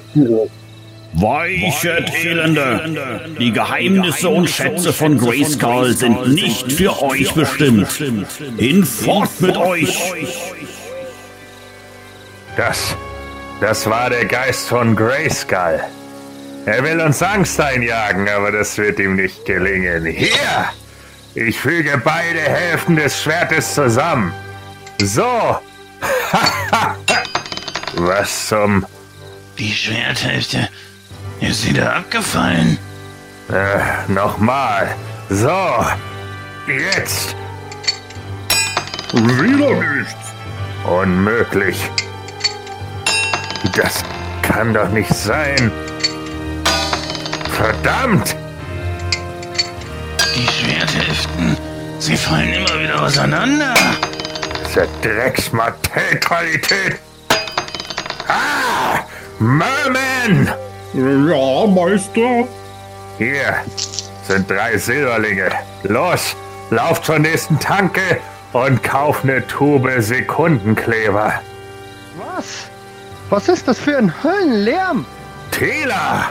Weichet, 1.14 2.12
Elende! 2.24 2.82
Die 3.40 3.52
Geheimnisse 3.52 4.30
und 4.30 4.50
Schätze 4.50 4.94
von 4.94 5.18
Grayskull 5.18 5.94
sind 5.94 6.34
nicht 6.34 6.72
für 6.72 7.02
euch 7.04 7.32
bestimmt. 7.34 7.90
Hinfort 8.58 9.42
mit 9.42 9.58
euch! 9.58 10.14
Das, 12.60 12.94
das 13.62 13.90
war 13.90 14.10
der 14.10 14.26
Geist 14.26 14.68
von 14.68 14.94
Grayskull. 14.94 15.80
Er 16.66 16.84
will 16.84 17.00
uns 17.00 17.24
Angst 17.24 17.58
einjagen, 17.58 18.28
aber 18.28 18.52
das 18.52 18.78
wird 18.78 19.00
ihm 19.00 19.16
nicht 19.16 19.46
gelingen. 19.46 20.06
Hier! 20.06 20.68
Ich 21.36 21.58
füge 21.58 22.02
beide 22.04 22.42
Hälften 22.42 22.98
des 22.98 23.24
Schwertes 23.24 23.74
zusammen. 23.74 24.34
So! 25.02 25.58
Was 27.94 28.48
zum... 28.48 28.86
Die 29.58 29.72
Schwerthälfte 29.72 30.68
ist 31.40 31.66
wieder 31.66 31.96
abgefallen. 31.96 32.78
Äh, 33.50 34.12
nochmal. 34.12 34.94
So. 35.30 35.86
Jetzt. 36.68 37.38
Wieder 39.14 39.76
nichts. 39.76 40.16
Unmöglich. 40.84 41.90
Das 43.76 44.04
kann 44.42 44.74
doch 44.74 44.90
nicht 44.90 45.14
sein. 45.14 45.72
Verdammt! 47.52 48.36
Die 50.36 50.48
Schwerthälften, 50.48 51.58
sie 52.00 52.16
fallen 52.16 52.54
immer 52.54 52.80
wieder 52.80 53.02
auseinander. 53.04 53.74
Diese 54.66 54.88
Drecksmatellqualität! 55.02 57.00
Ah! 58.28 59.00
Merman! 59.40 60.54
Ja, 60.94 61.66
Meister. 61.68 62.48
Hier 63.18 63.56
sind 64.28 64.50
drei 64.50 64.78
Silberlinge. 64.78 65.50
Los, 65.84 66.36
lauf 66.70 67.02
zur 67.02 67.20
nächsten 67.20 67.60
Tanke 67.60 68.20
und 68.54 68.82
kauf 68.84 69.24
eine 69.24 69.46
Tube 69.48 69.92
Sekundenkleber. 70.00 71.42
Was? 72.18 72.70
Was 73.30 73.48
ist 73.48 73.68
das 73.68 73.80
für 73.80 73.98
ein 73.98 74.12
Höllenlärm? 74.24 75.06
Tila! 75.52 76.30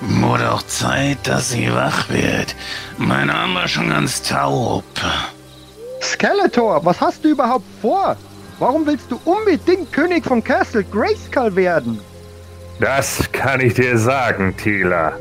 Wurde 0.00 0.52
auch 0.52 0.62
Zeit, 0.62 1.18
dass 1.24 1.50
sie 1.50 1.72
wach 1.72 2.08
wird. 2.08 2.54
Mein 2.98 3.30
Arm 3.30 3.54
war 3.54 3.68
schon 3.68 3.90
ganz 3.90 4.22
taub. 4.22 4.84
Skeletor, 6.02 6.84
was 6.84 7.00
hast 7.00 7.24
du 7.24 7.30
überhaupt 7.30 7.64
vor? 7.80 8.16
Warum 8.58 8.86
willst 8.86 9.10
du 9.10 9.20
unbedingt 9.24 9.92
König 9.92 10.24
von 10.24 10.42
Castle 10.42 10.84
Grayskull 10.84 11.54
werden? 11.56 12.00
Das 12.80 13.22
kann 13.32 13.60
ich 13.60 13.74
dir 13.74 13.96
sagen, 13.96 14.56
Tila. 14.56 15.12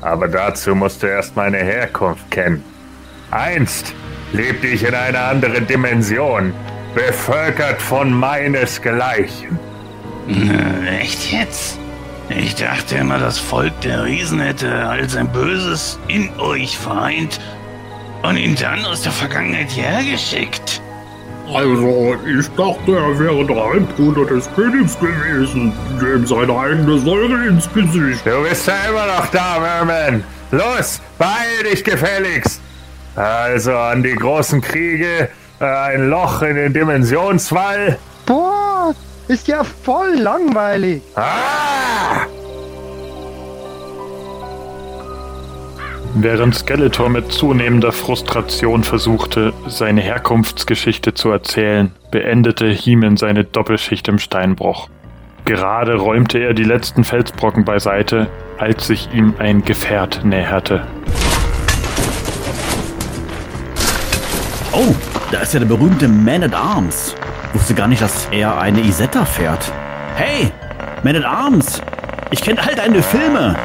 Aber 0.00 0.28
dazu 0.28 0.74
musst 0.74 1.02
du 1.02 1.06
erst 1.08 1.36
meine 1.36 1.58
Herkunft 1.58 2.30
kennen. 2.30 2.64
Einst 3.30 3.94
lebte 4.32 4.66
ich 4.68 4.84
in 4.84 4.94
einer 4.94 5.24
anderen 5.24 5.66
Dimension. 5.66 6.52
bevölkert 6.94 7.80
von 7.80 8.12
meinesgleichen. 8.12 9.69
Echt 11.00 11.32
jetzt? 11.32 11.78
Ich 12.28 12.54
dachte 12.54 12.96
immer, 12.96 13.18
das 13.18 13.38
Volk 13.38 13.80
der 13.80 14.04
Riesen 14.04 14.40
hätte 14.40 14.72
all 14.86 15.08
sein 15.08 15.28
Böses 15.28 15.98
in 16.06 16.30
euch 16.38 16.78
vereint 16.78 17.40
und 18.22 18.36
ihn 18.36 18.54
dann 18.54 18.84
aus 18.84 19.02
der 19.02 19.12
Vergangenheit 19.12 19.76
hergeschickt. 19.76 20.80
Also, 21.52 22.16
ich 22.24 22.46
dachte, 22.50 22.96
er 22.96 23.18
wäre 23.18 23.44
der 23.44 23.56
Halbbruder 23.56 24.24
des 24.26 24.48
Königs 24.54 24.96
gewesen, 25.00 25.72
dem 26.00 26.24
seine 26.24 26.56
eigene 26.56 26.98
Säure 27.00 27.46
ins 27.48 27.68
Gesicht. 27.72 28.24
Du 28.24 28.42
bist 28.48 28.68
ja 28.68 28.74
immer 28.88 29.06
noch 29.06 29.26
da, 29.32 29.58
Merman. 29.58 30.22
Los, 30.52 31.00
beeil 31.18 31.64
dich 31.68 31.82
gefälligst. 31.82 32.60
Also 33.16 33.72
an 33.72 34.04
die 34.04 34.14
großen 34.14 34.60
Kriege, 34.60 35.28
äh, 35.60 35.64
ein 35.64 36.08
Loch 36.08 36.42
in 36.42 36.54
den 36.54 36.72
Dimensionswall. 36.72 37.98
Boah, 38.26 38.59
ist 39.30 39.46
ja 39.46 39.62
voll 39.62 40.16
langweilig. 40.16 41.02
Ah! 41.14 42.26
Während 46.14 46.56
Skeletor 46.56 47.08
mit 47.08 47.30
zunehmender 47.30 47.92
Frustration 47.92 48.82
versuchte, 48.82 49.52
seine 49.68 50.00
Herkunftsgeschichte 50.00 51.14
zu 51.14 51.30
erzählen, 51.30 51.92
beendete 52.10 52.68
Heeman 52.68 53.16
seine 53.16 53.44
Doppelschicht 53.44 54.08
im 54.08 54.18
Steinbruch. 54.18 54.88
Gerade 55.44 55.94
räumte 55.94 56.38
er 56.38 56.52
die 56.52 56.64
letzten 56.64 57.04
Felsbrocken 57.04 57.64
beiseite, 57.64 58.26
als 58.58 58.88
sich 58.88 59.10
ihm 59.14 59.34
ein 59.38 59.64
Gefährt 59.64 60.24
näherte. 60.24 60.88
Oh, 64.72 64.94
da 65.30 65.38
ist 65.38 65.54
ja 65.54 65.60
der 65.60 65.66
berühmte 65.66 66.08
Man 66.08 66.42
at 66.42 66.54
Arms. 66.54 67.14
Wusste 67.52 67.74
gar 67.74 67.88
nicht, 67.88 68.02
dass 68.02 68.28
er 68.30 68.58
eine 68.60 68.80
Isetta 68.80 69.24
fährt. 69.24 69.72
Hey, 70.14 70.52
Man 71.02 71.16
at 71.16 71.24
Arms! 71.24 71.80
Ich 72.30 72.42
kenne 72.42 72.62
all 72.62 72.74
deine 72.74 73.02
Filme! 73.02 73.56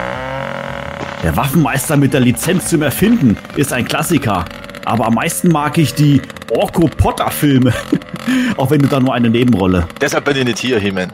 Der 1.21 1.35
Waffenmeister 1.35 1.97
mit 1.97 2.13
der 2.13 2.21
Lizenz 2.21 2.67
zum 2.69 2.81
Erfinden 2.81 3.37
ist 3.57 3.73
ein 3.73 3.85
Klassiker. 3.85 4.45
Aber 4.85 5.05
am 5.07 5.15
meisten 5.15 5.49
mag 5.49 5.77
ich 5.77 5.93
die 5.93 6.21
Orko 6.51 6.87
Potter 6.87 7.29
Filme. 7.31 7.73
Auch 8.57 8.71
wenn 8.71 8.81
du 8.81 8.87
da 8.87 8.99
nur 8.99 9.13
eine 9.13 9.29
Nebenrolle. 9.29 9.87
Deshalb 9.99 10.25
bin 10.25 10.37
ich 10.37 10.45
nicht 10.45 10.59
hier, 10.59 10.79
He-Man. 10.79 11.11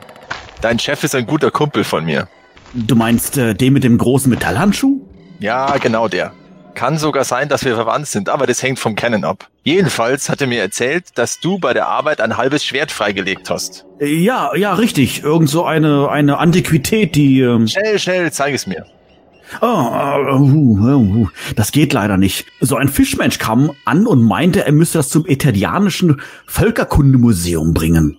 Dein 0.62 0.78
Chef 0.78 1.04
ist 1.04 1.16
ein 1.16 1.26
guter 1.26 1.50
Kumpel 1.50 1.84
von 1.84 2.06
mir. 2.06 2.28
Du 2.74 2.96
meinst 2.96 3.38
äh, 3.38 3.56
den 3.56 3.74
mit 3.74 3.84
dem 3.84 3.98
großen 3.98 4.30
Metallhandschuh? 4.30 5.02
Ja, 5.40 5.78
genau 5.78 6.08
der. 6.08 6.34
Kann 6.74 6.98
sogar 6.98 7.24
sein, 7.24 7.50
dass 7.50 7.66
wir 7.66 7.76
verwandt 7.76 8.08
sind, 8.08 8.30
aber 8.30 8.48
das 8.48 8.64
hängt 8.64 8.80
vom 8.80 8.96
Kennen 8.96 9.24
ab. 9.24 9.50
Jedenfalls 9.64 10.30
hat 10.30 10.42
er 10.42 10.48
mir 10.48 10.62
erzählt, 10.62 11.06
dass 11.16 11.40
du 11.40 11.60
bei 11.60 11.74
der 11.74 11.88
Arbeit 11.88 12.22
ein 12.22 12.38
halbes 12.38 12.64
Schwert 12.66 12.92
freigelegt 12.92 13.50
hast. 13.50 13.86
Äh, 14.00 14.16
Ja, 14.16 14.56
ja, 14.56 14.74
richtig. 14.74 15.24
Irgend 15.24 15.50
so 15.50 15.66
eine, 15.66 16.10
eine 16.10 16.38
Antiquität, 16.38 17.16
die. 17.16 17.42
Ähm 17.42 17.68
Schnell, 17.68 18.00
schnell, 18.00 18.32
zeig 18.32 18.54
es 18.54 18.68
mir. 18.68 18.86
Oh, 19.60 19.66
uh, 19.66 20.40
uh, 20.40 21.24
uh, 21.24 21.30
das 21.58 21.74
geht 21.74 21.92
leider 21.92 22.16
nicht. 22.16 22.46
So 22.62 22.78
ein 22.78 22.88
Fischmensch 22.88 23.38
kam 23.38 23.72
an 23.84 24.08
und 24.08 24.24
meinte, 24.24 24.66
er 24.66 24.72
müsste 24.72 25.00
das 25.00 25.10
zum 25.10 25.28
Italienischen 25.28 26.22
Völkerkundemuseum 26.48 27.74
bringen. 27.74 28.18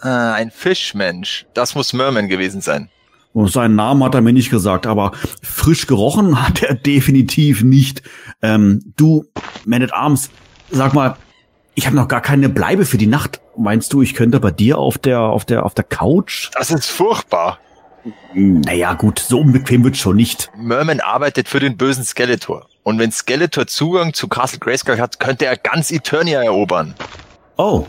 Ah, 0.00 0.32
ein 0.32 0.50
Fischmensch. 0.50 1.46
Das 1.54 1.74
muss 1.74 1.92
Merman 1.92 2.28
gewesen 2.28 2.60
sein. 2.60 2.88
Und 3.32 3.50
seinen 3.52 3.76
Namen 3.76 4.02
hat 4.02 4.14
er 4.14 4.20
mir 4.20 4.32
nicht 4.32 4.50
gesagt, 4.50 4.86
aber 4.86 5.12
frisch 5.42 5.86
gerochen 5.86 6.42
hat 6.46 6.62
er 6.62 6.74
definitiv 6.86 7.62
nicht. 7.62 8.02
Ähm, 8.42 8.92
du, 8.96 9.24
Man 9.64 9.82
at 9.82 9.92
Arms, 9.92 10.30
sag 10.70 10.94
mal, 10.94 11.16
ich 11.74 11.86
habe 11.86 11.94
noch 11.94 12.08
gar 12.08 12.20
keine 12.20 12.48
Bleibe 12.48 12.84
für 12.84 12.98
die 12.98 13.06
Nacht. 13.06 13.40
Meinst 13.56 13.92
du, 13.92 14.02
ich 14.02 14.14
könnte 14.14 14.40
bei 14.40 14.50
dir 14.50 14.78
auf 14.78 14.98
der 14.98 15.20
auf 15.20 15.44
der 15.44 15.64
auf 15.64 15.74
der 15.74 15.84
Couch? 15.84 16.50
Das 16.54 16.70
ist 16.70 16.86
furchtbar. 16.86 17.58
Naja, 18.34 18.94
gut, 18.94 19.18
so 19.18 19.40
unbequem 19.40 19.84
wird's 19.84 19.98
schon 19.98 20.16
nicht. 20.16 20.50
Merman 20.56 21.00
arbeitet 21.00 21.48
für 21.48 21.60
den 21.60 21.76
bösen 21.76 22.04
Skeletor. 22.04 22.66
Und 22.82 22.98
wenn 22.98 23.12
Skeletor 23.12 23.66
Zugang 23.66 24.14
zu 24.14 24.28
Castle 24.28 24.60
Grayskull 24.60 24.98
hat, 24.98 25.20
könnte 25.20 25.46
er 25.46 25.56
ganz 25.56 25.90
Eternia 25.90 26.42
erobern. 26.42 26.94
Oh. 27.56 27.86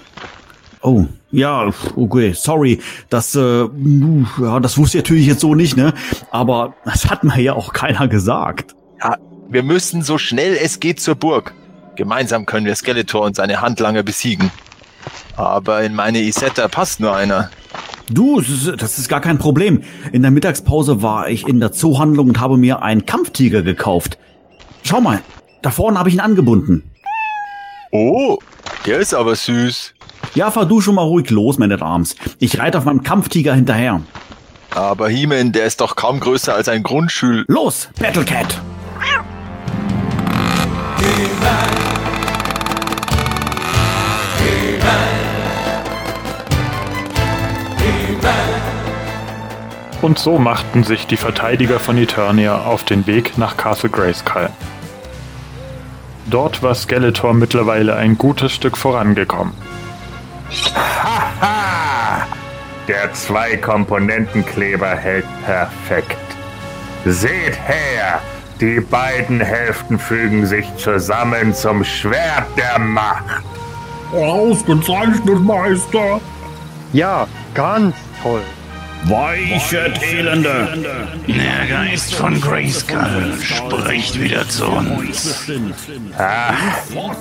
Oh, 0.82 1.06
ja, 1.32 1.70
okay, 1.96 2.34
sorry. 2.34 2.80
Das, 3.10 3.36
äh, 3.36 3.68
ja, 4.42 4.60
das 4.60 4.78
wusste 4.78 4.98
ich 4.98 5.04
natürlich 5.04 5.28
jetzt 5.28 5.42
so 5.42 5.54
nicht, 5.54 5.76
ne? 5.76 5.94
Aber 6.32 6.76
das 6.86 7.10
hat 7.10 7.24
mir 7.24 7.40
ja 7.42 7.54
auch 7.54 7.74
keiner 7.74 8.08
gesagt. 8.08 8.76
Ja, 9.02 9.18
wir 9.50 9.64
müssen 9.64 10.02
so 10.02 10.18
schnell 10.18 10.58
es 10.62 10.80
geht 10.80 11.02
zur 11.02 11.16
Burg. 11.16 11.54
Gemeinsam 11.96 12.46
können 12.46 12.66
wir 12.66 12.76
Skeletor 12.76 13.26
und 13.26 13.36
seine 13.36 13.62
Handlanger 13.62 14.04
besiegen. 14.04 14.52
Aber 15.36 15.84
in 15.84 15.96
meine 15.96 16.22
Isetta 16.22 16.68
passt 16.70 17.00
nur 17.00 17.16
einer. 17.16 17.50
Du, 18.10 18.40
das 18.40 18.50
ist, 18.50 18.82
das 18.82 18.98
ist 18.98 19.10
gar 19.10 19.22
kein 19.22 19.38
Problem. 19.38 19.84
In 20.12 20.22
der 20.22 20.32
Mittagspause 20.32 21.02
war 21.02 21.30
ich 21.30 21.48
in 21.48 21.60
der 21.60 21.72
Zoohandlung 21.72 22.30
und 22.30 22.40
habe 22.40 22.58
mir 22.58 22.82
einen 22.82 23.06
Kampftiger 23.06 23.62
gekauft. 23.62 24.18
Schau 24.84 25.02
mal, 25.02 25.22
da 25.62 25.72
vorne 25.72 26.00
habe 26.00 26.10
ich 26.10 26.16
ihn 26.16 26.22
angebunden. 26.22 26.90
Oh, 27.92 28.40
der 28.86 29.00
ist 29.00 29.14
aber 29.14 29.36
süß. 29.36 29.94
Ja, 30.36 30.52
fahr 30.52 30.66
du 30.66 30.80
schon 30.80 30.96
mal 30.96 31.04
ruhig 31.04 31.30
los, 31.32 31.58
Man 31.58 31.72
at 31.72 31.82
Arms. 31.82 32.16
Ich 32.38 32.60
reite 32.60 32.78
auf 32.78 32.86
meinem 32.86 33.04
Kampftiger 33.04 33.56
hinterher. 33.56 34.02
Aber 34.72 35.10
He-Man, 35.10 35.52
der 35.52 35.66
ist 35.66 35.82
doch 35.82 35.96
kaum 35.96 36.20
größer 36.20 36.54
als 36.54 36.70
ein 36.70 36.84
Grundschül... 36.84 37.46
Los, 37.48 37.90
Battlecat! 38.00 38.62
Und 50.02 50.18
so 50.18 50.38
machten 50.38 50.84
sich 50.84 51.08
die 51.08 51.18
Verteidiger 51.18 51.80
von 51.80 51.98
Eternia 51.98 52.62
auf 52.62 52.84
den 52.84 53.06
Weg 53.08 53.38
nach 53.38 53.58
Castle 53.58 53.90
Grayskull. 53.90 54.50
Dort 56.30 56.62
war 56.62 56.76
Skeletor 56.76 57.34
mittlerweile 57.34 57.96
ein 57.96 58.18
gutes 58.18 58.54
Stück 58.54 58.78
vorangekommen. 58.78 59.54
Haha! 60.76 62.28
Der 62.88 63.14
Zwei-Komponentenkleber 63.14 64.96
hält 64.96 65.26
perfekt. 65.46 66.18
Seht 67.06 67.58
her! 67.68 68.22
Die 68.60 68.82
beiden 68.82 69.40
Hälften 69.40 69.98
fügen 69.98 70.46
sich 70.46 70.66
zusammen 70.76 71.54
zum 71.54 71.84
Schwert 71.86 72.48
der 72.58 72.78
Macht. 72.78 73.44
Ausgezeichnet, 74.12 75.40
Meister. 75.42 76.20
Ja, 76.92 77.26
ganz 77.54 77.96
toll. 78.22 78.42
Weichet, 79.06 80.02
Elende! 80.04 80.68
Der 81.26 81.68
Geist 81.68 82.16
von 82.16 82.42
Grayskull 82.42 83.34
spricht 83.42 84.20
wieder 84.20 84.48
zu 84.50 84.66
uns. 84.66 85.50
Ah, 86.18 86.54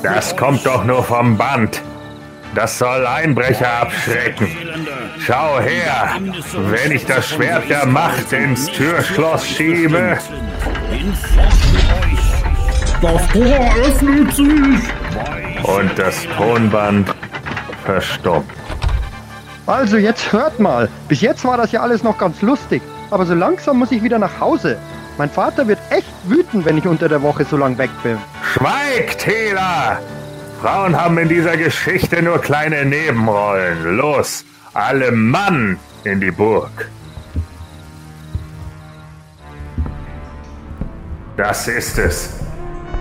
das 0.02 0.36
kommt 0.36 0.66
doch 0.66 0.84
nur 0.84 1.04
vom 1.04 1.36
Band. 1.36 1.80
Das 2.54 2.78
soll 2.78 3.06
Einbrecher 3.06 3.82
abschrecken. 3.82 4.48
Schau 5.20 5.60
her, 5.60 6.10
wenn 6.54 6.92
ich 6.92 7.04
das 7.04 7.28
Schwert 7.28 7.68
der 7.68 7.86
Macht 7.86 8.32
ins 8.32 8.66
Türschloss 8.66 9.46
schiebe. 9.46 10.18
Das 13.00 13.28
Tor 13.28 13.74
öffnet 13.84 14.34
sich. 14.34 15.64
Und 15.64 15.98
das 15.98 16.26
Tonband 16.36 17.14
verstummt. 17.84 18.50
Also 19.66 19.98
jetzt 19.98 20.32
hört 20.32 20.58
mal. 20.58 20.88
Bis 21.08 21.20
jetzt 21.20 21.44
war 21.44 21.58
das 21.58 21.72
ja 21.72 21.82
alles 21.82 22.02
noch 22.02 22.16
ganz 22.16 22.40
lustig. 22.42 22.82
Aber 23.10 23.26
so 23.26 23.34
langsam 23.34 23.78
muss 23.78 23.92
ich 23.92 24.02
wieder 24.02 24.18
nach 24.18 24.40
Hause. 24.40 24.78
Mein 25.18 25.30
Vater 25.30 25.66
wird 25.68 25.78
echt 25.90 26.08
wütend, 26.24 26.64
wenn 26.64 26.78
ich 26.78 26.86
unter 26.86 27.08
der 27.08 27.20
Woche 27.22 27.44
so 27.44 27.56
lang 27.56 27.76
weg 27.76 27.90
bin. 28.02 28.18
Schweig, 28.42 29.18
Tela! 29.18 29.98
Frauen 30.60 31.00
haben 31.00 31.16
in 31.18 31.28
dieser 31.28 31.56
Geschichte 31.56 32.20
nur 32.20 32.40
kleine 32.40 32.84
Nebenrollen. 32.84 33.96
Los, 33.96 34.44
alle 34.74 35.12
Mann 35.12 35.78
in 36.02 36.20
die 36.20 36.32
Burg. 36.32 36.90
Das 41.36 41.68
ist 41.68 41.98
es. 41.98 42.40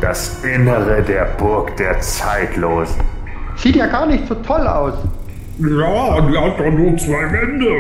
Das 0.02 0.44
Innere 0.44 1.02
der 1.02 1.26
Burg 1.40 1.76
der 1.78 2.00
Zeitlosen. 2.00 3.02
Sieht 3.56 3.76
ja 3.76 3.88
gar 3.88 4.06
nicht 4.06 4.28
so 4.28 4.36
toll 4.36 4.68
aus. 4.68 4.94
Ja, 5.58 6.22
die 6.22 6.38
hat 6.38 6.60
doch 6.60 6.70
nur 6.70 6.96
zwei 6.98 7.32
Wände. 7.32 7.72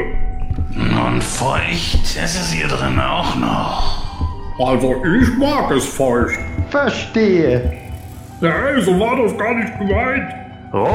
Und 1.06 1.24
feucht 1.24 2.04
ist 2.04 2.18
es 2.18 2.52
hier 2.52 2.68
drin 2.68 3.00
auch 3.00 3.36
noch. 3.36 4.68
Also 4.68 4.96
ich 5.06 5.38
mag 5.38 5.70
es 5.70 5.86
feucht. 5.86 6.40
Verstehe. 6.72 7.87
Hey, 8.40 8.80
so 8.82 9.00
war 9.00 9.16
das 9.16 9.36
gar 9.36 9.56
nicht 9.56 9.80
gemeint. 9.80 10.32
Ruhe! 10.72 10.88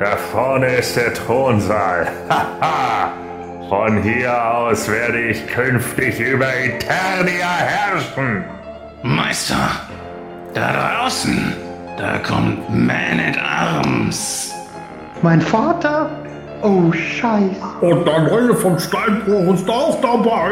Da 0.00 0.16
vorne 0.16 0.66
ist 0.66 0.96
der 0.96 1.14
Thronsaal. 1.14 2.08
Haha! 2.28 3.12
Von 3.68 4.02
hier 4.02 4.54
aus 4.54 4.90
werde 4.90 5.20
ich 5.20 5.46
künftig 5.46 6.18
über 6.18 6.48
Eternia 6.48 7.48
herrschen. 7.58 8.44
Meister, 9.02 9.70
da 10.54 10.98
draußen, 10.98 11.52
da 11.96 12.18
kommt 12.18 12.68
Man 12.70 13.20
at 13.20 13.38
Arms. 13.38 14.52
Mein 15.22 15.40
Vater? 15.40 16.10
Oh, 16.62 16.90
Scheiße. 16.92 17.54
Und 17.80 18.04
der 18.04 18.20
Neue 18.22 18.54
vom 18.56 18.78
Steinbruch 18.78 19.54
ist 19.54 19.68
auch 19.68 20.00
dabei. 20.00 20.50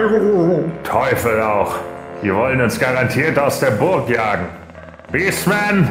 Teufel 0.85 1.41
auch. 1.43 1.75
Die 2.23 2.33
wollen 2.33 2.61
uns 2.61 2.79
garantiert 2.79 3.39
aus 3.39 3.59
der 3.59 3.73
Burg 3.73 4.09
jagen. 4.09 4.47
Beastman, 5.15 5.89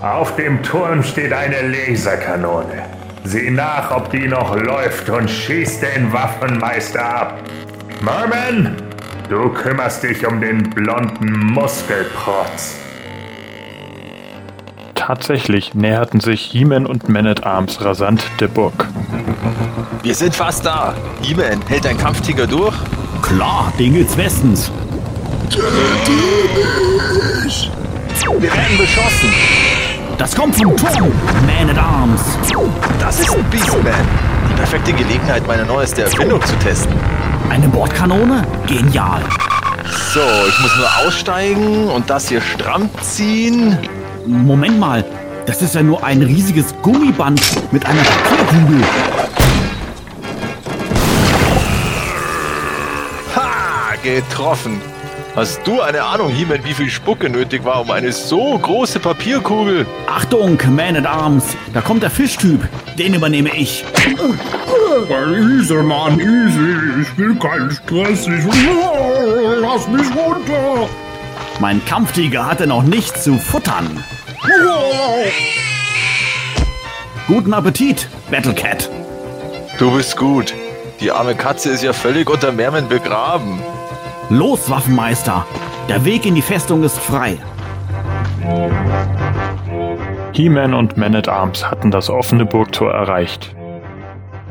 auf 0.00 0.34
dem 0.36 0.62
Turm 0.62 1.02
steht 1.02 1.34
eine 1.34 1.60
Laserkanone. 1.60 2.84
Sieh 3.22 3.50
nach, 3.50 3.90
ob 3.90 4.10
die 4.10 4.26
noch 4.26 4.56
läuft 4.56 5.10
und 5.10 5.28
schieß 5.28 5.80
den 5.80 6.10
Waffenmeister 6.10 7.04
ab. 7.04 7.38
Merman, 8.00 8.74
du 9.28 9.50
kümmerst 9.50 10.04
dich 10.04 10.26
um 10.26 10.40
den 10.40 10.70
blonden 10.70 11.52
Muskelprotz. 11.52 12.76
Tatsächlich 14.94 15.74
näherten 15.74 16.20
sich 16.20 16.40
He-Man 16.40 16.86
und 16.86 17.10
Man-at-Arms 17.10 17.84
rasant 17.84 18.24
der 18.40 18.48
Burg. 18.48 18.88
Wir 20.02 20.14
sind 20.14 20.34
fast 20.34 20.64
da. 20.64 20.94
He-Man, 21.20 21.60
hält 21.68 21.84
dein 21.84 21.98
Kampftiger 21.98 22.46
durch? 22.46 22.74
Klar, 23.20 23.70
den 23.78 23.92
geht's 23.92 24.16
bestens. 24.16 24.72
Wir 28.24 28.52
werden 28.52 28.78
beschossen. 28.78 29.32
Das 30.16 30.34
kommt 30.36 30.54
vom 30.54 30.76
Turm, 30.76 31.12
Man 31.44 31.70
at 31.70 31.78
Arms. 31.78 32.22
Das 33.00 33.18
ist 33.18 33.50
Beastman. 33.50 33.92
Die 34.48 34.54
perfekte 34.54 34.92
Gelegenheit, 34.92 35.44
meine 35.46 35.64
neueste 35.64 36.02
Erfindung 36.02 36.40
zu 36.44 36.56
testen. 36.58 36.94
Eine 37.50 37.66
Bordkanone? 37.68 38.46
Genial. 38.68 39.22
So, 40.14 40.20
ich 40.48 40.60
muss 40.60 40.76
nur 40.76 41.06
aussteigen 41.06 41.88
und 41.88 42.08
das 42.08 42.28
hier 42.28 42.40
stramm 42.40 42.88
ziehen. 43.00 43.76
Moment 44.26 44.78
mal, 44.78 45.04
das 45.46 45.60
ist 45.60 45.74
ja 45.74 45.82
nur 45.82 46.04
ein 46.04 46.22
riesiges 46.22 46.74
Gummiband 46.80 47.40
mit 47.72 47.84
einer 47.84 48.02
Papierkugel. 48.02 48.82
Ha! 53.34 53.94
Getroffen. 54.02 54.80
Hast 55.34 55.66
du 55.66 55.80
eine 55.80 56.02
Ahnung, 56.02 56.28
He-Man, 56.28 56.62
wie 56.62 56.74
viel 56.74 56.90
Spucke 56.90 57.30
nötig 57.30 57.64
war, 57.64 57.80
um 57.80 57.90
eine 57.90 58.12
so 58.12 58.58
große 58.58 59.00
Papierkugel? 59.00 59.86
Achtung, 60.06 60.58
Man 60.68 60.94
at 60.94 61.06
Arms, 61.06 61.56
da 61.72 61.80
kommt 61.80 62.02
der 62.02 62.10
Fischtyp. 62.10 62.68
Den 62.98 63.14
übernehme 63.14 63.48
ich. 63.56 63.82
Easy, 65.08 65.74
Mann, 65.74 66.20
easy. 66.20 67.00
Ich 67.00 67.16
will 67.16 67.34
keinen 67.36 67.70
Stress. 67.70 68.26
Ich... 68.26 68.44
Lass 69.58 69.88
mich 69.88 70.06
runter. 70.14 70.86
Mein 71.60 71.82
Kampftiger 71.86 72.44
hatte 72.44 72.66
noch 72.66 72.82
nichts 72.82 73.24
zu 73.24 73.38
futtern. 73.38 74.04
Guten 77.26 77.54
Appetit, 77.54 78.06
Battlecat. 78.30 78.90
Du 79.78 79.92
bist 79.92 80.14
gut. 80.18 80.52
Die 81.00 81.10
arme 81.10 81.34
Katze 81.34 81.70
ist 81.70 81.82
ja 81.82 81.94
völlig 81.94 82.28
unter 82.28 82.52
Mermen 82.52 82.86
begraben. 82.86 83.62
Los, 84.32 84.70
Waffenmeister. 84.70 85.46
Der 85.90 86.06
Weg 86.06 86.24
in 86.24 86.34
die 86.34 86.40
Festung 86.40 86.82
ist 86.84 86.98
frei. 86.98 87.36
He-Man 90.32 90.72
und 90.72 90.96
Man-at-Arms 90.96 91.70
hatten 91.70 91.90
das 91.90 92.08
offene 92.08 92.46
Burgtor 92.46 92.94
erreicht. 92.94 93.54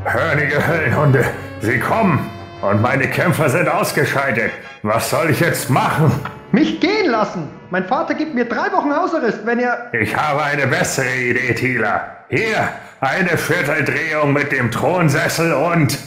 Hörnige 0.04 0.64
Höllenhunde, 0.64 1.24
sie 1.58 1.80
kommen 1.80 2.30
und 2.60 2.80
meine 2.80 3.08
Kämpfer 3.08 3.48
sind 3.48 3.68
ausgeschaltet. 3.68 4.52
Was 4.84 5.10
soll 5.10 5.30
ich 5.30 5.40
jetzt 5.40 5.68
machen? 5.68 6.12
Mich 6.52 6.78
gehen 6.78 7.10
lassen. 7.10 7.48
Mein 7.70 7.84
Vater 7.84 8.14
gibt 8.14 8.36
mir 8.36 8.44
drei 8.44 8.70
Wochen 8.72 8.94
Hausarrest, 8.94 9.44
wenn 9.44 9.58
er... 9.58 9.92
Ich 9.92 10.16
habe 10.16 10.44
eine 10.44 10.68
bessere 10.68 11.12
Idee, 11.12 11.54
Tila. 11.54 12.06
Hier, 12.28 12.68
eine 13.00 13.36
Vierteldrehung 13.36 14.32
mit 14.32 14.52
dem 14.52 14.70
Thronsessel 14.70 15.52
und... 15.52 15.98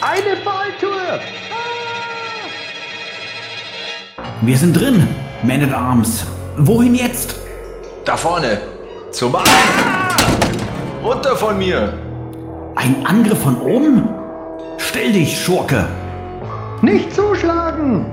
Eine 0.00 0.36
Falltour! 0.42 1.20
Wir 4.46 4.58
sind 4.58 4.78
drin, 4.78 5.08
Man 5.42 5.62
at 5.62 5.72
Arms. 5.72 6.26
Wohin 6.58 6.94
jetzt? 6.94 7.34
Da 8.04 8.14
vorne. 8.14 8.60
Zum... 9.10 9.34
Ah! 9.36 9.42
Runter 11.02 11.34
von 11.34 11.56
mir. 11.56 11.94
Ein 12.76 13.06
Angriff 13.06 13.40
von 13.40 13.58
oben? 13.62 14.06
Stell 14.76 15.12
dich, 15.14 15.42
Schurke. 15.42 15.86
Nicht 16.82 17.14
zuschlagen! 17.14 18.04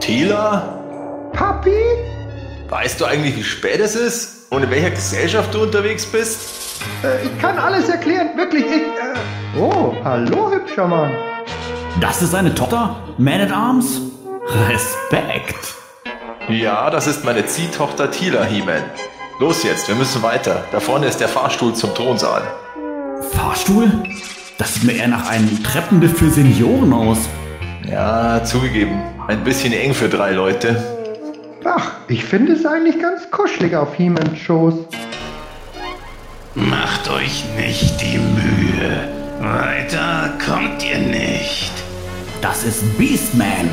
Tila? 0.00 0.80
Papi? 1.34 1.70
Weißt 2.68 3.00
du 3.00 3.04
eigentlich, 3.04 3.36
wie 3.36 3.44
spät 3.44 3.78
es 3.78 3.94
ist? 3.94 4.50
Und 4.50 4.64
in 4.64 4.70
welcher 4.72 4.90
Gesellschaft 4.90 5.54
du 5.54 5.62
unterwegs 5.62 6.04
bist? 6.04 6.82
Äh, 7.04 7.26
ich 7.26 7.38
kann 7.38 7.56
alles 7.56 7.88
erklären, 7.88 8.30
wirklich. 8.36 8.64
Ich, 8.64 8.72
äh... 8.72 9.56
Oh, 9.56 9.94
hallo, 10.02 10.50
hübscher 10.50 10.88
Mann. 10.88 11.12
Das 12.00 12.22
ist 12.22 12.32
seine 12.32 12.52
Tochter, 12.56 12.96
Man 13.18 13.40
at 13.40 13.52
Arms? 13.52 14.09
Respekt. 14.52 15.74
Ja, 16.48 16.90
das 16.90 17.06
ist 17.06 17.24
meine 17.24 17.46
Ziehtochter 17.46 18.10
Tila, 18.10 18.42
He-Man. 18.44 18.82
Los 19.38 19.62
jetzt, 19.62 19.86
wir 19.86 19.94
müssen 19.94 20.22
weiter. 20.22 20.64
Da 20.72 20.80
vorne 20.80 21.06
ist 21.06 21.20
der 21.20 21.28
Fahrstuhl 21.28 21.72
zum 21.74 21.94
Thronsaal. 21.94 22.42
Fahrstuhl? 23.32 23.92
Das 24.58 24.74
sieht 24.74 24.84
mir 24.84 24.94
eher 24.94 25.08
nach 25.08 25.28
einem 25.28 25.62
Treppenlift 25.62 26.18
für 26.18 26.30
Senioren 26.30 26.92
aus. 26.92 27.28
Ja, 27.88 28.42
zugegeben. 28.42 29.00
Ein 29.28 29.44
bisschen 29.44 29.72
eng 29.72 29.94
für 29.94 30.08
drei 30.08 30.32
Leute. 30.32 30.82
Ach, 31.64 31.92
ich 32.08 32.24
finde 32.24 32.54
es 32.54 32.66
eigentlich 32.66 33.00
ganz 33.00 33.30
kuschelig 33.30 33.76
auf 33.76 33.94
He-Mans 33.94 34.38
Schoß. 34.38 34.74
Macht 36.56 37.08
euch 37.08 37.44
nicht 37.56 38.00
die 38.00 38.18
Mühe. 38.18 39.08
Weiter 39.40 40.32
kommt 40.44 40.84
ihr 40.84 40.98
nicht. 40.98 41.72
Das 42.42 42.64
ist 42.64 42.98
Beastman. 42.98 43.70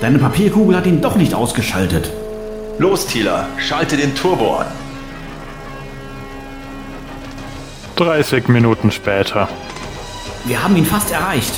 Deine 0.00 0.18
Papierkugel 0.18 0.76
hat 0.76 0.86
ihn 0.86 1.00
doch 1.00 1.16
nicht 1.16 1.34
ausgeschaltet. 1.34 2.10
Los, 2.78 3.06
Tila, 3.06 3.48
schalte 3.58 3.96
den 3.96 4.14
Turbo 4.14 4.58
an. 4.58 4.66
30 7.96 8.46
Minuten 8.46 8.92
später. 8.92 9.48
Wir 10.44 10.62
haben 10.62 10.76
ihn 10.76 10.86
fast 10.86 11.10
erreicht. 11.10 11.52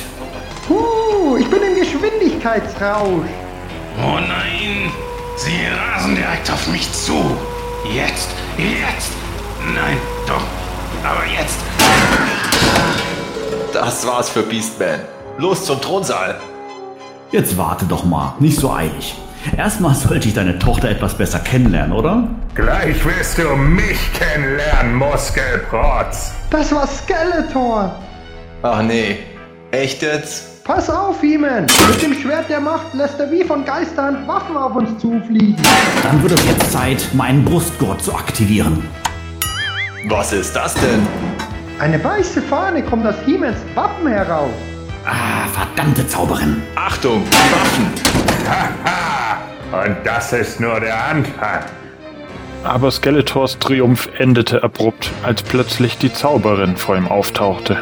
Uh, 0.70 1.36
ich 1.36 1.46
bin 1.50 1.62
im 1.62 1.74
Geschwindigkeitsrausch. 1.74 3.28
Oh 3.98 4.18
nein, 4.18 4.90
sie 5.36 5.66
rasen 5.92 6.14
direkt 6.14 6.50
auf 6.50 6.66
mich 6.68 6.90
zu. 6.92 7.36
Jetzt, 7.94 8.30
jetzt. 8.56 9.12
Nein, 9.74 9.98
doch. 10.26 10.42
Aber 11.04 11.26
jetzt. 11.26 11.58
Das 13.74 14.06
war's 14.06 14.30
für 14.30 14.42
Beastman. 14.42 15.00
Los 15.36 15.66
zum 15.66 15.80
Thronsaal. 15.80 16.40
Jetzt 17.32 17.56
warte 17.56 17.84
doch 17.84 18.04
mal, 18.04 18.34
nicht 18.40 18.58
so 18.58 18.72
eilig. 18.72 19.14
Erstmal 19.56 19.94
sollte 19.94 20.26
ich 20.26 20.34
deine 20.34 20.58
Tochter 20.58 20.88
etwas 20.90 21.14
besser 21.14 21.38
kennenlernen, 21.38 21.92
oder? 21.92 22.28
Gleich 22.56 23.04
wirst 23.04 23.38
du 23.38 23.54
mich 23.56 23.98
kennenlernen, 24.12 24.96
Muskelprotz. 24.96 26.32
Das 26.50 26.74
war 26.74 26.88
Skeletor. 26.88 27.94
Ach 28.62 28.82
nee. 28.82 29.18
Echt 29.70 30.02
jetzt? 30.02 30.64
Pass 30.64 30.90
auf, 30.90 31.20
He-Man. 31.20 31.66
Mit 31.88 32.02
dem 32.02 32.14
Schwert 32.14 32.50
der 32.50 32.60
Macht 32.60 32.92
lässt 32.94 33.20
er 33.20 33.30
wie 33.30 33.44
von 33.44 33.64
Geistern 33.64 34.26
Waffen 34.26 34.56
auf 34.56 34.74
uns 34.74 34.98
zufliegen. 35.00 35.56
Dann 36.02 36.20
wird 36.22 36.32
es 36.32 36.44
jetzt 36.46 36.72
Zeit, 36.72 37.08
meinen 37.12 37.44
Brustgurt 37.44 38.02
zu 38.02 38.12
aktivieren. 38.12 38.82
Was 40.08 40.32
ist 40.32 40.54
das 40.56 40.74
denn? 40.74 41.06
Eine 41.78 42.02
weiße 42.02 42.42
Fahne 42.42 42.82
kommt 42.82 43.06
aus 43.06 43.14
He-Mans 43.24 43.58
Wappen 43.74 44.08
heraus. 44.08 44.50
Ah, 45.04 45.46
verdammte 45.52 46.06
Zauberin. 46.06 46.62
Achtung, 46.76 47.24
Waffen. 47.50 47.90
Haha, 48.48 49.38
und 49.86 49.96
das 50.04 50.32
ist 50.32 50.60
nur 50.60 50.80
der 50.80 51.04
Anfang. 51.04 51.64
Aber 52.64 52.90
Skeletors 52.90 53.58
Triumph 53.58 54.08
endete 54.18 54.62
abrupt, 54.62 55.10
als 55.22 55.42
plötzlich 55.42 55.96
die 55.96 56.12
Zauberin 56.12 56.76
vor 56.76 56.96
ihm 56.96 57.08
auftauchte. 57.08 57.78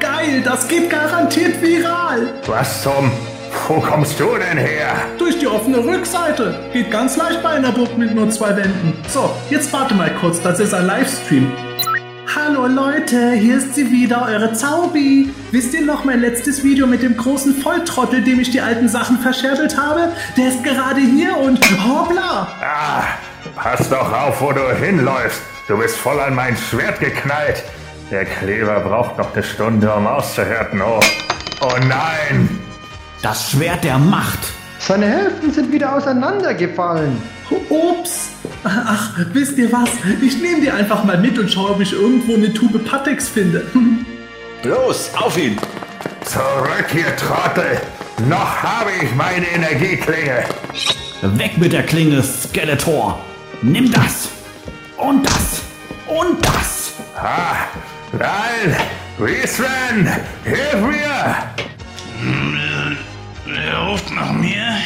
Geil, 0.00 0.42
das 0.42 0.66
geht 0.68 0.88
garantiert 0.90 1.60
viral. 1.60 2.28
Was 2.46 2.82
zum... 2.82 3.10
Wo 3.68 3.80
kommst 3.80 4.20
du 4.20 4.36
denn 4.36 4.58
her? 4.58 4.94
Durch 5.18 5.38
die 5.38 5.46
offene 5.46 5.78
Rückseite. 5.78 6.58
Geht 6.72 6.90
ganz 6.90 7.16
leicht 7.16 7.42
bei 7.42 7.50
einer 7.50 7.72
Burg 7.72 7.96
mit 7.96 8.14
nur 8.14 8.30
zwei 8.30 8.54
Wänden. 8.56 8.92
So, 9.08 9.30
jetzt 9.50 9.72
warte 9.72 9.94
mal 9.94 10.10
kurz, 10.20 10.40
das 10.42 10.60
ist 10.60 10.72
ein 10.74 10.86
Livestream. 10.86 11.50
Hallo 12.34 12.66
Leute, 12.66 13.32
hier 13.32 13.56
ist 13.58 13.76
sie 13.76 13.90
wieder, 13.92 14.26
eure 14.26 14.52
Zaubi. 14.52 15.32
Wisst 15.52 15.72
ihr 15.74 15.82
noch 15.82 16.04
mein 16.04 16.20
letztes 16.20 16.64
Video 16.64 16.86
mit 16.86 17.02
dem 17.02 17.16
großen 17.16 17.54
Volltrottel, 17.54 18.22
dem 18.22 18.40
ich 18.40 18.50
die 18.50 18.60
alten 18.60 18.88
Sachen 18.88 19.18
verscherbelt 19.18 19.78
habe? 19.78 20.12
Der 20.36 20.48
ist 20.48 20.64
gerade 20.64 21.00
hier 21.00 21.36
und 21.36 21.60
hoppla. 21.86 22.48
Ah, 22.60 23.04
pass 23.54 23.88
doch 23.88 24.12
auf, 24.12 24.40
wo 24.40 24.52
du 24.52 24.74
hinläufst. 24.74 25.40
Du 25.68 25.78
bist 25.78 25.96
voll 25.96 26.18
an 26.18 26.34
mein 26.34 26.56
Schwert 26.56 26.98
geknallt. 26.98 27.62
Der 28.10 28.24
Kleber 28.24 28.80
braucht 28.80 29.18
noch 29.18 29.32
eine 29.32 29.42
Stunde, 29.42 29.92
um 29.94 30.06
auszuhärten. 30.06 30.82
Oh, 30.82 31.00
oh 31.60 31.74
nein. 31.88 32.58
Das 33.22 33.50
Schwert 33.50 33.84
der 33.84 33.98
Macht. 33.98 34.40
Seine 34.80 35.06
Hälften 35.06 35.52
sind 35.52 35.72
wieder 35.72 35.94
auseinandergefallen. 35.94 37.22
Ups. 37.68 38.30
Ach, 38.64 39.10
wisst 39.32 39.56
ihr 39.58 39.70
was? 39.72 39.88
Ich 40.20 40.40
nehme 40.40 40.60
die 40.60 40.70
einfach 40.70 41.04
mal 41.04 41.18
mit 41.18 41.38
und 41.38 41.50
schaue, 41.50 41.70
ob 41.70 41.80
ich 41.80 41.92
irgendwo 41.92 42.34
eine 42.34 42.52
Tube 42.52 42.84
Patex 42.84 43.28
finde. 43.28 43.64
Los, 44.64 45.10
auf 45.14 45.36
ihn! 45.38 45.56
Zurück, 46.24 46.86
ihr 46.94 47.14
Trottel! 47.16 47.80
Noch 48.28 48.62
habe 48.62 48.90
ich 49.02 49.14
meine 49.14 49.46
Energieklinge! 49.46 50.44
Weg 51.22 51.58
mit 51.58 51.72
der 51.72 51.84
Klinge, 51.84 52.22
Skeletor! 52.22 53.20
Nimm 53.62 53.92
das! 53.92 54.28
Und 54.96 55.24
das! 55.24 55.62
Und 56.08 56.44
das! 56.44 56.92
Ha! 57.16 57.68
Nein! 58.12 58.76
Wiesman! 59.18 60.08
Hilf 60.44 60.74
mir! 60.80 61.36
Hm, 62.20 62.96
Wer 63.46 63.78
ruft 63.88 64.10
nach 64.12 64.32
mir? 64.32 64.78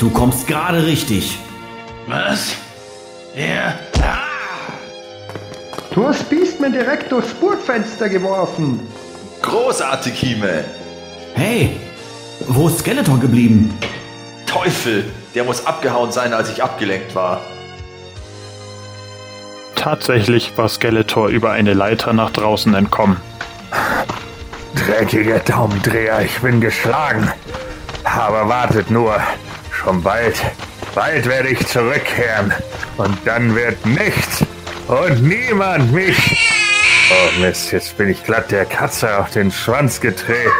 Du 0.00 0.08
kommst 0.08 0.46
gerade 0.46 0.86
richtig. 0.86 1.38
Was? 2.06 2.56
Ja. 3.36 3.74
Ah! 4.02 4.72
Du 5.94 6.06
hast 6.06 6.30
Beastman 6.30 6.72
direkt 6.72 7.12
durchs 7.12 7.34
Burgfenster 7.34 8.08
geworfen. 8.08 8.80
Großartig, 9.42 10.14
He-Man! 10.18 10.64
Hey, 11.34 11.78
wo 12.48 12.68
ist 12.68 12.78
Skeletor 12.78 13.20
geblieben? 13.20 13.78
Teufel! 14.46 15.04
Der 15.34 15.44
muss 15.44 15.66
abgehauen 15.66 16.10
sein, 16.10 16.32
als 16.32 16.50
ich 16.50 16.62
abgelenkt 16.62 17.14
war. 17.14 17.42
Tatsächlich 19.74 20.56
war 20.56 20.70
Skeletor 20.70 21.28
über 21.28 21.50
eine 21.50 21.74
Leiter 21.74 22.14
nach 22.14 22.30
draußen 22.30 22.72
entkommen. 22.72 23.18
Dreckiger 24.74 25.40
Daumendreher, 25.40 26.22
ich 26.22 26.38
bin 26.40 26.62
geschlagen. 26.62 27.30
Aber 28.04 28.48
wartet 28.48 28.90
nur, 28.90 29.20
schon 29.80 30.02
bald, 30.02 30.40
bald 30.94 31.26
werde 31.26 31.48
ich 31.48 31.66
zurückkehren. 31.66 32.52
Und 32.96 33.16
dann 33.24 33.54
wird 33.54 33.84
nichts 33.86 34.44
und 34.88 35.22
niemand 35.22 35.92
mich. 35.92 36.38
Oh 37.10 37.40
Mist, 37.40 37.72
jetzt 37.72 37.96
bin 37.96 38.08
ich 38.08 38.22
glatt 38.22 38.50
der 38.50 38.66
Katze 38.66 39.18
auf 39.18 39.30
den 39.30 39.50
Schwanz 39.50 40.00
gedreht. 40.00 40.52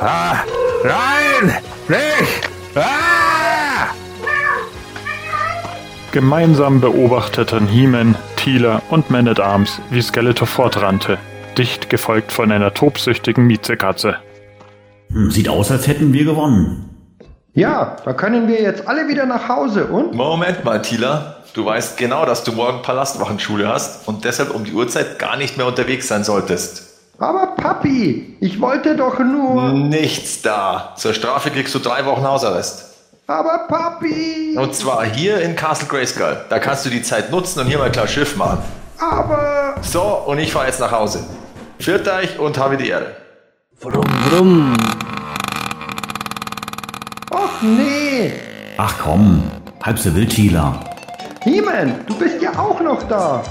Ah, 0.00 0.36
nein, 0.84 1.56
nicht! 1.88 2.50
Ah! 2.76 3.88
Gemeinsam 6.12 6.80
beobachteten 6.80 7.66
He-Man, 7.66 8.14
Teela 8.36 8.82
und 8.90 9.10
Man 9.10 9.26
at 9.26 9.40
Arms, 9.40 9.80
wie 9.90 10.02
Skeletor 10.02 10.46
fortrannte, 10.46 11.18
dicht 11.58 11.90
gefolgt 11.90 12.30
von 12.30 12.52
einer 12.52 12.72
tobsüchtigen 12.72 13.46
Miezekatze. 13.46 14.16
Hm, 15.10 15.30
Sieht 15.30 15.48
aus, 15.48 15.72
als 15.72 15.88
hätten 15.88 16.12
wir 16.12 16.24
gewonnen. 16.24 16.93
Ja, 17.54 17.96
da 18.04 18.12
können 18.12 18.48
wir 18.48 18.60
jetzt 18.60 18.88
alle 18.88 19.06
wieder 19.06 19.26
nach 19.26 19.48
Hause 19.48 19.86
und? 19.86 20.12
Moment 20.12 20.64
mal, 20.64 20.82
Tila. 20.82 21.36
Du 21.54 21.64
weißt 21.64 21.96
genau, 21.96 22.26
dass 22.26 22.42
du 22.42 22.50
morgen 22.50 22.82
Palastwachenschule 22.82 23.68
hast 23.68 24.08
und 24.08 24.24
deshalb 24.24 24.52
um 24.52 24.64
die 24.64 24.72
Uhrzeit 24.72 25.20
gar 25.20 25.36
nicht 25.36 25.56
mehr 25.56 25.66
unterwegs 25.66 26.08
sein 26.08 26.24
solltest. 26.24 26.82
Aber 27.20 27.54
Papi, 27.54 28.36
ich 28.40 28.60
wollte 28.60 28.96
doch 28.96 29.20
nur. 29.20 29.68
Nichts 29.72 30.42
da. 30.42 30.94
Zur 30.96 31.14
Strafe 31.14 31.50
kriegst 31.50 31.72
du 31.76 31.78
drei 31.78 32.04
Wochen 32.06 32.24
Hausarrest. 32.24 32.86
Aber 33.28 33.68
Papi. 33.68 34.58
Und 34.58 34.74
zwar 34.74 35.04
hier 35.04 35.40
in 35.40 35.54
Castle 35.54 35.86
Grayskull. 35.86 36.44
Da 36.50 36.58
kannst 36.58 36.84
du 36.86 36.90
die 36.90 37.02
Zeit 37.02 37.30
nutzen 37.30 37.60
und 37.60 37.66
hier 37.68 37.78
mal 37.78 37.92
klar 37.92 38.08
Schiff 38.08 38.34
machen. 38.36 38.58
Aber. 38.98 39.76
So, 39.80 40.02
und 40.26 40.40
ich 40.40 40.52
fahre 40.52 40.66
jetzt 40.66 40.80
nach 40.80 40.90
Hause. 40.90 41.24
Führt 41.78 42.08
euch 42.08 42.36
und 42.36 42.58
habe 42.58 42.76
die 42.76 42.88
Ehre. 42.88 43.14
Brumm, 43.80 44.04
brumm. 44.28 44.76
Nee. 47.64 48.32
Ach 48.76 48.94
komm, 49.02 49.42
halb 49.82 49.98
so 49.98 50.14
wild, 50.14 50.30
Teela. 50.30 50.80
He-Man, 51.42 51.94
du 52.06 52.14
bist 52.16 52.42
ja 52.42 52.58
auch 52.58 52.80
noch 52.80 53.02
da. 53.04 53.42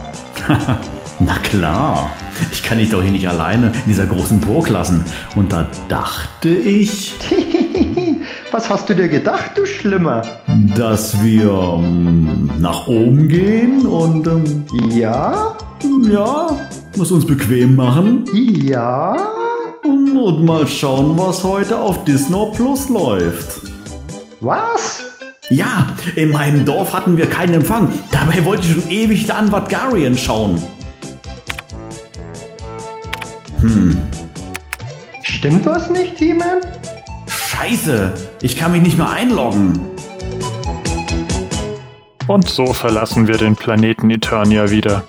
Na 1.19 1.34
klar, 1.43 2.10
ich 2.52 2.62
kann 2.63 2.78
dich 2.78 2.89
doch 2.89 3.02
hier 3.02 3.12
nicht 3.12 3.28
alleine 3.28 3.67
in 3.67 3.82
dieser 3.88 4.06
großen 4.06 4.39
Burg 4.39 4.69
lassen. 4.69 5.04
Und 5.36 5.52
da 5.52 5.67
dachte 5.89 6.49
ich, 6.49 7.13
Was 8.52 8.69
hast 8.69 8.88
du 8.88 8.93
dir 8.93 9.08
gedacht, 9.10 9.52
du 9.56 9.65
Schlimmer? 9.65 10.21
dass 10.78 11.21
wir 11.23 11.49
ähm, 11.80 12.52
nach 12.60 12.88
oben 12.88 13.28
gehen 13.28 13.86
und 13.88 14.28
ähm, 14.28 14.65
Ja? 14.91 15.56
ja, 16.08 16.47
was 16.95 17.12
uns 17.12 17.26
bequem 17.26 17.76
machen 17.76 18.26
Ja? 18.34 19.15
und 19.84 20.45
mal 20.45 20.67
schauen, 20.67 21.17
was 21.17 21.43
heute 21.43 21.78
auf 21.80 22.04
Disney 22.06 22.45
Plus 22.56 22.89
läuft. 22.89 23.72
Was? 24.43 25.01
Ja, 25.49 25.88
in 26.17 26.32
meinem 26.32 26.65
Dorf 26.65 26.91
hatten 26.93 27.15
wir 27.15 27.27
keinen 27.27 27.53
Empfang. 27.53 27.88
Dabei 28.12 28.43
wollte 28.43 28.67
ich 28.67 28.73
schon 28.73 28.89
ewig 28.89 29.25
da 29.25 29.36
an 29.36 29.53
Vadgarien 29.53 30.17
schauen. 30.17 30.62
Stimmt 35.21 35.65
was 35.65 35.89
nicht, 35.89 36.17
He-Man? 36.17 36.60
Scheiße, 37.27 38.13
ich 38.41 38.58
kann 38.58 38.73
mich 38.73 38.82
nicht 38.82 38.97
mehr 38.97 39.10
einloggen. 39.10 39.79
Und 42.27 42.49
so 42.49 42.73
verlassen 42.73 43.29
wir 43.29 43.38
den 43.38 43.56
Planeten 43.56 44.10
Eternia 44.10 44.69
wieder. 44.71 45.03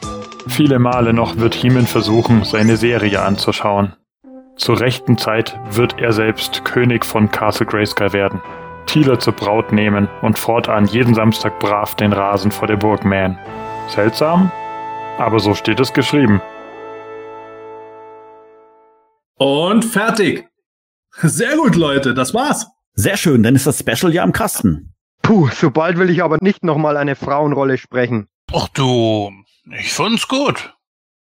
Viele 0.47 0.79
Male 0.79 1.13
noch 1.13 1.39
wird 1.39 1.57
He-Man 1.57 1.89
versuchen, 1.89 2.45
seine 2.45 2.77
Serie 2.77 3.23
anzuschauen. 3.23 3.95
Zur 4.57 4.79
rechten 4.79 5.19
Zeit 5.19 5.59
wird 5.73 5.99
er 5.99 6.13
selbst 6.13 6.65
König 6.65 7.05
von 7.05 7.33
Castle 7.33 7.67
Grayskull 7.67 8.13
werden, 8.13 8.41
Teela 8.87 9.19
zur 9.19 9.33
Braut 9.33 9.73
nehmen 9.73 10.09
und 10.23 10.39
fortan 10.39 10.87
jeden 10.87 11.15
Samstag 11.15 11.59
brav 11.59 11.95
den 11.95 12.13
Rasen 12.13 12.51
vor 12.51 12.69
der 12.69 12.77
Burg 12.77 13.05
mähen. 13.05 13.39
Seltsam? 13.89 14.51
Aber 15.19 15.39
so 15.41 15.55
steht 15.55 15.81
es 15.81 15.93
geschrieben. 15.93 16.41
Und 19.37 19.85
fertig. 19.85 20.47
Sehr 21.23 21.57
gut, 21.57 21.77
Leute, 21.77 22.15
das 22.15 22.35
war's. 22.35 22.67
Sehr 22.95 23.17
schön, 23.17 23.43
dann 23.43 23.55
ist 23.55 23.67
das 23.67 23.81
Special 23.81 24.13
ja 24.13 24.25
im 24.25 24.33
Kasten. 24.33 24.95
Puh, 25.23 25.49
sobald 25.55 25.99
will 25.99 26.11
ich 26.11 26.23
aber 26.23 26.39
nicht 26.41 26.65
nochmal 26.65 26.97
eine 26.97 27.17
Frauenrolle 27.17 27.79
sprechen. 27.79 28.29
Ach 28.53 28.69
du, 28.69 29.33
ich 29.79 29.93
fand's 29.93 30.29
gut. 30.29 30.75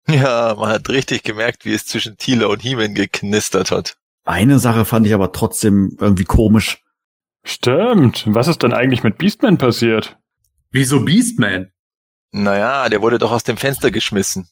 Ja, 0.07 0.55
man 0.57 0.69
hat 0.69 0.89
richtig 0.89 1.23
gemerkt, 1.23 1.65
wie 1.65 1.73
es 1.73 1.85
zwischen 1.85 2.17
Tila 2.17 2.47
und 2.47 2.61
He-Man 2.61 2.93
geknistert 2.93 3.71
hat. 3.71 3.97
Eine 4.23 4.59
Sache 4.59 4.85
fand 4.85 5.05
ich 5.07 5.13
aber 5.13 5.31
trotzdem 5.31 5.97
irgendwie 5.99 6.25
komisch. 6.25 6.83
Stimmt. 7.47 8.25
Was 8.27 8.49
ist 8.49 8.61
denn 8.61 8.73
eigentlich 8.73 9.03
mit 9.03 9.17
Beastman 9.17 9.57
passiert? 9.57 10.17
Wieso 10.69 11.05
Beastman? 11.05 11.71
Naja, 12.31 12.89
der 12.89 13.01
wurde 13.01 13.19
doch 13.19 13.31
aus 13.31 13.43
dem 13.43 13.55
Fenster 13.55 13.89
geschmissen. 13.89 14.49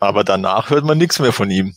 Aber 0.00 0.24
danach 0.24 0.68
hört 0.70 0.84
man 0.84 0.98
nichts 0.98 1.20
mehr 1.20 1.32
von 1.32 1.50
ihm. 1.50 1.76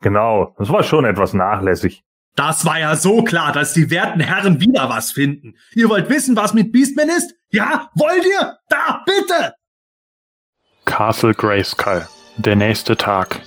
Genau, 0.00 0.54
das 0.58 0.70
war 0.70 0.82
schon 0.82 1.04
etwas 1.04 1.34
nachlässig. 1.34 2.04
Das 2.36 2.64
war 2.64 2.78
ja 2.78 2.96
so 2.96 3.22
klar, 3.22 3.52
dass 3.52 3.74
die 3.74 3.90
werten 3.90 4.20
Herren 4.20 4.60
wieder 4.60 4.88
was 4.88 5.12
finden. 5.12 5.56
Ihr 5.74 5.90
wollt 5.90 6.08
wissen, 6.08 6.36
was 6.36 6.54
mit 6.54 6.72
Beastman 6.72 7.10
ist? 7.10 7.34
Ja, 7.50 7.90
wollt 7.94 8.24
ihr? 8.24 8.56
Da, 8.70 9.04
bitte! 9.04 9.56
Castle 10.86 11.34
Grayskull. 11.34 12.08
Der 12.38 12.56
nächste 12.56 12.96
Tag. 12.96 13.42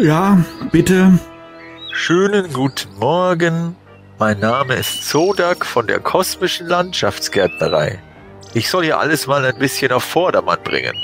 Ja, 0.00 0.38
bitte. 0.72 1.18
Schönen 1.92 2.50
guten 2.50 2.88
Morgen. 2.98 3.76
Mein 4.18 4.40
Name 4.40 4.74
ist 4.76 5.06
Zodak 5.06 5.66
von 5.66 5.86
der 5.86 6.00
kosmischen 6.00 6.66
Landschaftsgärtnerei. 6.66 7.98
Ich 8.54 8.70
soll 8.70 8.84
hier 8.84 8.98
alles 8.98 9.26
mal 9.26 9.44
ein 9.44 9.58
bisschen 9.58 9.92
auf 9.92 10.02
Vordermann 10.02 10.60
bringen. 10.64 10.94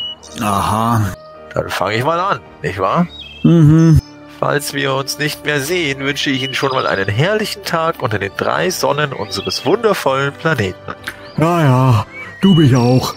Aha. 0.40 1.14
Dann 1.52 1.68
fange 1.68 1.96
ich 1.96 2.04
mal 2.04 2.18
an, 2.18 2.40
nicht 2.62 2.78
wahr? 2.78 3.06
Mhm. 3.42 4.00
Falls 4.40 4.72
wir 4.72 4.94
uns 4.94 5.18
nicht 5.18 5.44
mehr 5.44 5.60
sehen, 5.60 6.00
wünsche 6.00 6.30
ich 6.30 6.42
Ihnen 6.42 6.54
schon 6.54 6.72
mal 6.72 6.86
einen 6.86 7.08
herrlichen 7.08 7.62
Tag 7.62 8.02
unter 8.02 8.18
den 8.18 8.32
drei 8.38 8.70
Sonnen 8.70 9.12
unseres 9.12 9.66
wundervollen 9.66 10.32
Planeten. 10.32 10.94
Ja, 11.36 11.62
ja, 11.62 12.06
du 12.40 12.54
mich 12.54 12.74
auch. 12.74 13.14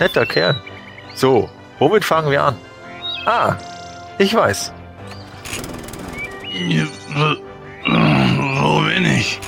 Netter 0.00 0.24
Kerl. 0.24 0.58
So, 1.14 1.50
womit 1.78 2.04
fangen 2.04 2.30
wir 2.30 2.42
an? 2.42 2.56
Ah, 3.26 3.56
ich 4.18 4.34
weiß. 4.34 4.72
Wo 7.84 8.80
bin 8.82 9.04
ich? 9.04 9.38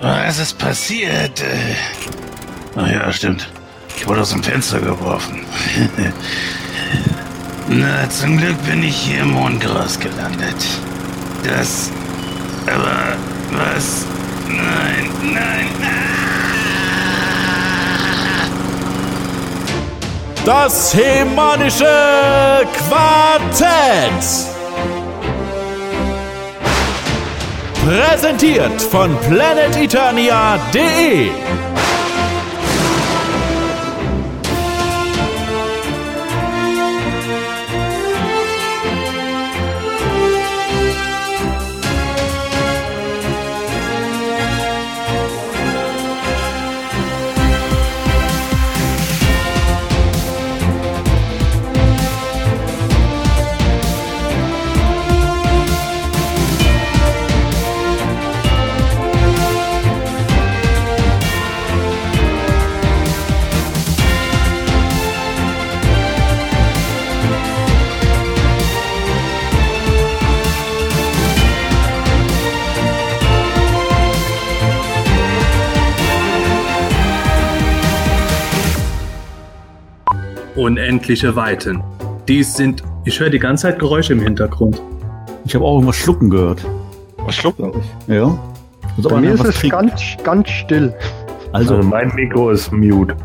Was 0.00 0.38
ist 0.38 0.58
passiert? 0.58 1.42
Ach 2.76 2.88
ja, 2.88 3.12
stimmt. 3.12 3.48
Ich 3.96 4.06
wurde 4.06 4.22
aus 4.22 4.30
dem 4.30 4.42
Fenster 4.42 4.80
geworfen. 4.80 5.44
Na, 7.68 8.08
zum 8.10 8.36
Glück 8.38 8.60
bin 8.66 8.82
ich 8.82 8.96
hier 8.96 9.20
im 9.22 9.30
Mondgras 9.30 9.98
gelandet. 10.00 10.66
Das 11.44 11.90
Aber 12.66 13.16
was? 13.50 14.06
Nein, 14.48 15.10
nein, 15.32 15.66
Das 20.44 20.92
hemanische 20.92 21.86
Quartett. 22.88 24.24
Präsentiert 27.86 28.82
von 28.82 29.16
planeteternia.de. 29.28 31.30
Unendliche 80.62 81.34
Weiten. 81.34 81.82
Dies 82.28 82.54
sind. 82.54 82.84
Ich 83.04 83.18
höre 83.18 83.30
die 83.30 83.40
ganze 83.40 83.62
Zeit 83.62 83.80
Geräusche 83.80 84.12
im 84.12 84.20
Hintergrund. 84.20 84.80
Ich 85.44 85.56
habe 85.56 85.64
auch 85.64 85.74
irgendwas 85.74 85.96
schlucken 85.96 86.30
gehört. 86.30 86.64
Was 87.18 87.34
schlucken? 87.34 87.72
Ja. 88.06 88.38
Muss 88.96 89.08
Bei 89.08 89.20
mir 89.20 89.32
ist 89.32 89.44
es 89.44 89.68
ganz, 89.68 90.00
ganz 90.22 90.48
still. 90.50 90.94
Also 91.52 91.74
Also, 91.74 91.88
mein 91.88 92.14
Mikro 92.14 92.50
ist 92.50 92.70
mute. 92.70 93.16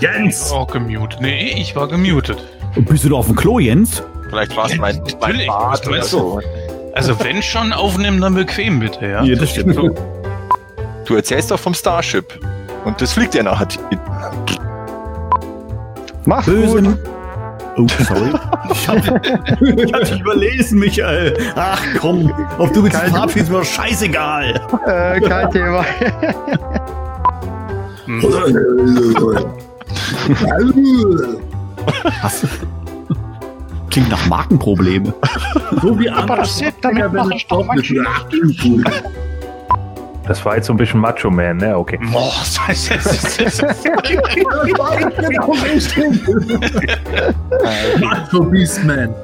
Jens! 0.00 0.52
Auch 0.52 0.70
gemutet. 0.70 1.18
Nee, 1.22 1.54
ich 1.56 1.74
war 1.74 1.88
gemutet. 1.88 2.44
bist 2.74 3.04
du 3.04 3.08
da 3.08 3.16
auf 3.16 3.26
dem 3.26 3.36
Klo, 3.36 3.58
Jens? 3.58 4.02
Vielleicht 4.28 4.54
war 4.54 4.66
es 4.66 4.76
mein, 4.76 5.00
mein 5.22 5.40
was 5.48 5.86
oder 5.86 6.02
so. 6.02 6.42
Also 6.92 7.18
wenn 7.20 7.42
schon 7.42 7.72
aufnehmen, 7.72 8.20
dann 8.20 8.34
bequem 8.34 8.80
bitte, 8.80 9.06
ja? 9.06 9.24
das 9.24 9.50
stimmt. 9.50 9.76
Du 11.06 11.14
erzählst 11.14 11.50
doch 11.50 11.58
vom 11.58 11.72
Starship. 11.72 12.38
Und 12.84 13.00
das 13.00 13.14
fliegt 13.14 13.34
ja 13.34 13.42
nachher. 13.42 13.68
Mach's 16.26 16.46
Böse. 16.46 16.82
gut. 16.82 16.98
Oh, 17.78 17.86
sorry. 18.04 18.32
Ich 18.70 18.88
hab, 18.88 18.96
ich 19.60 19.92
hab 19.92 20.00
dich 20.00 20.20
überlesen, 20.20 20.78
Michael. 20.78 21.36
Ach 21.54 21.80
komm, 21.98 22.32
ob 22.58 22.72
du 22.72 22.82
mit 22.82 22.92
dem 22.92 23.00
verabschiedest, 23.00 23.50
ist 23.50 23.56
mir 23.56 23.64
scheißegal. 23.64 24.60
Äh, 24.86 25.20
kein 25.20 25.50
Thema. 25.50 25.84
Du? 28.06 28.30
Klingt 33.90 34.10
nach 34.10 34.26
Markenprobleme. 34.26 35.14
So 35.82 35.98
wie 35.98 36.06
das 36.06 36.58
Set, 36.58 36.74
damit 36.82 37.12
mache 37.12 37.34
ich 37.34 37.46
doch 37.46 37.64
manchmal. 37.64 38.06
Das 40.26 40.44
war 40.44 40.56
jetzt 40.56 40.66
so 40.66 40.72
ein 40.72 40.76
bisschen 40.76 41.00
Macho 41.00 41.30
Man, 41.30 41.58
ne? 41.58 41.76
Okay. 41.76 41.98
Boah, 42.12 42.32
das 42.66 42.90
ist, 42.90 43.06
das 43.06 43.38
ist, 43.38 43.62
Macho 48.00 48.42
Beastman. 48.42 49.14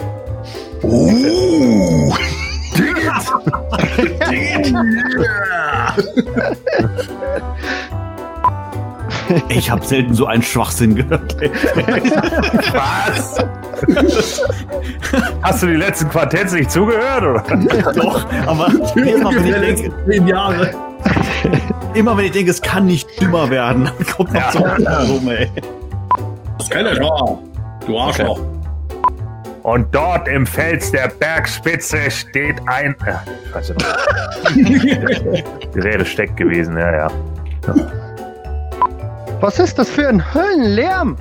Ich 9.48 9.70
habe 9.70 9.84
selten 9.84 10.14
so 10.14 10.26
einen 10.26 10.42
Schwachsinn 10.42 10.94
gehört. 10.94 11.36
Was? 12.72 13.38
Hast 15.42 15.62
du 15.62 15.66
die 15.66 15.74
letzten 15.74 16.08
Quartetts 16.08 16.52
nicht 16.52 16.70
zugehört, 16.70 17.22
oder? 17.22 17.42
Doch, 17.94 18.26
aber 18.46 18.68
immer 18.96 19.34
wenn, 19.34 19.46
ich 19.46 19.80
denke, 19.80 19.92
Zehn 20.08 20.26
Jahre. 20.26 20.91
immer 21.94 22.16
wenn 22.16 22.26
ich 22.26 22.32
denke, 22.32 22.50
es 22.50 22.62
kann 22.62 22.86
nicht 22.86 23.20
dümmer 23.20 23.50
werden, 23.50 23.84
dann 23.84 24.06
kommt 24.06 24.32
noch 24.32 24.52
so 24.52 24.64
ein 24.64 24.86
rum, 24.86 25.28
ey. 25.28 25.50
Das 26.58 26.70
kann 26.70 26.86
schon. 26.94 27.38
Du 27.86 27.98
Arschloch. 27.98 28.40
Und 29.62 29.94
dort 29.94 30.26
im 30.28 30.44
Fels 30.44 30.90
der 30.90 31.08
Bergspitze 31.08 32.10
steht 32.10 32.60
ein. 32.66 32.94
Äh, 33.06 33.14
ich 33.46 33.54
weiß 33.54 33.70
nicht. 33.70 33.86
Die 35.74 35.78
Rede 35.78 36.04
steckt 36.04 36.36
gewesen, 36.36 36.76
ja, 36.76 36.92
ja. 36.92 37.08
Was 39.40 39.58
ist 39.58 39.78
das 39.78 39.88
für 39.88 40.06
ein 40.08 40.22
Höllenlärm? 40.34 41.16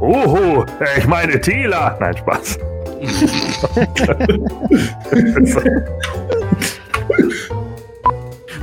Uhu, 0.00 0.64
äh, 0.80 0.98
ich 0.98 1.06
meine 1.06 1.40
Tila. 1.40 1.96
Nein, 2.00 2.16
Spaß. 2.16 2.58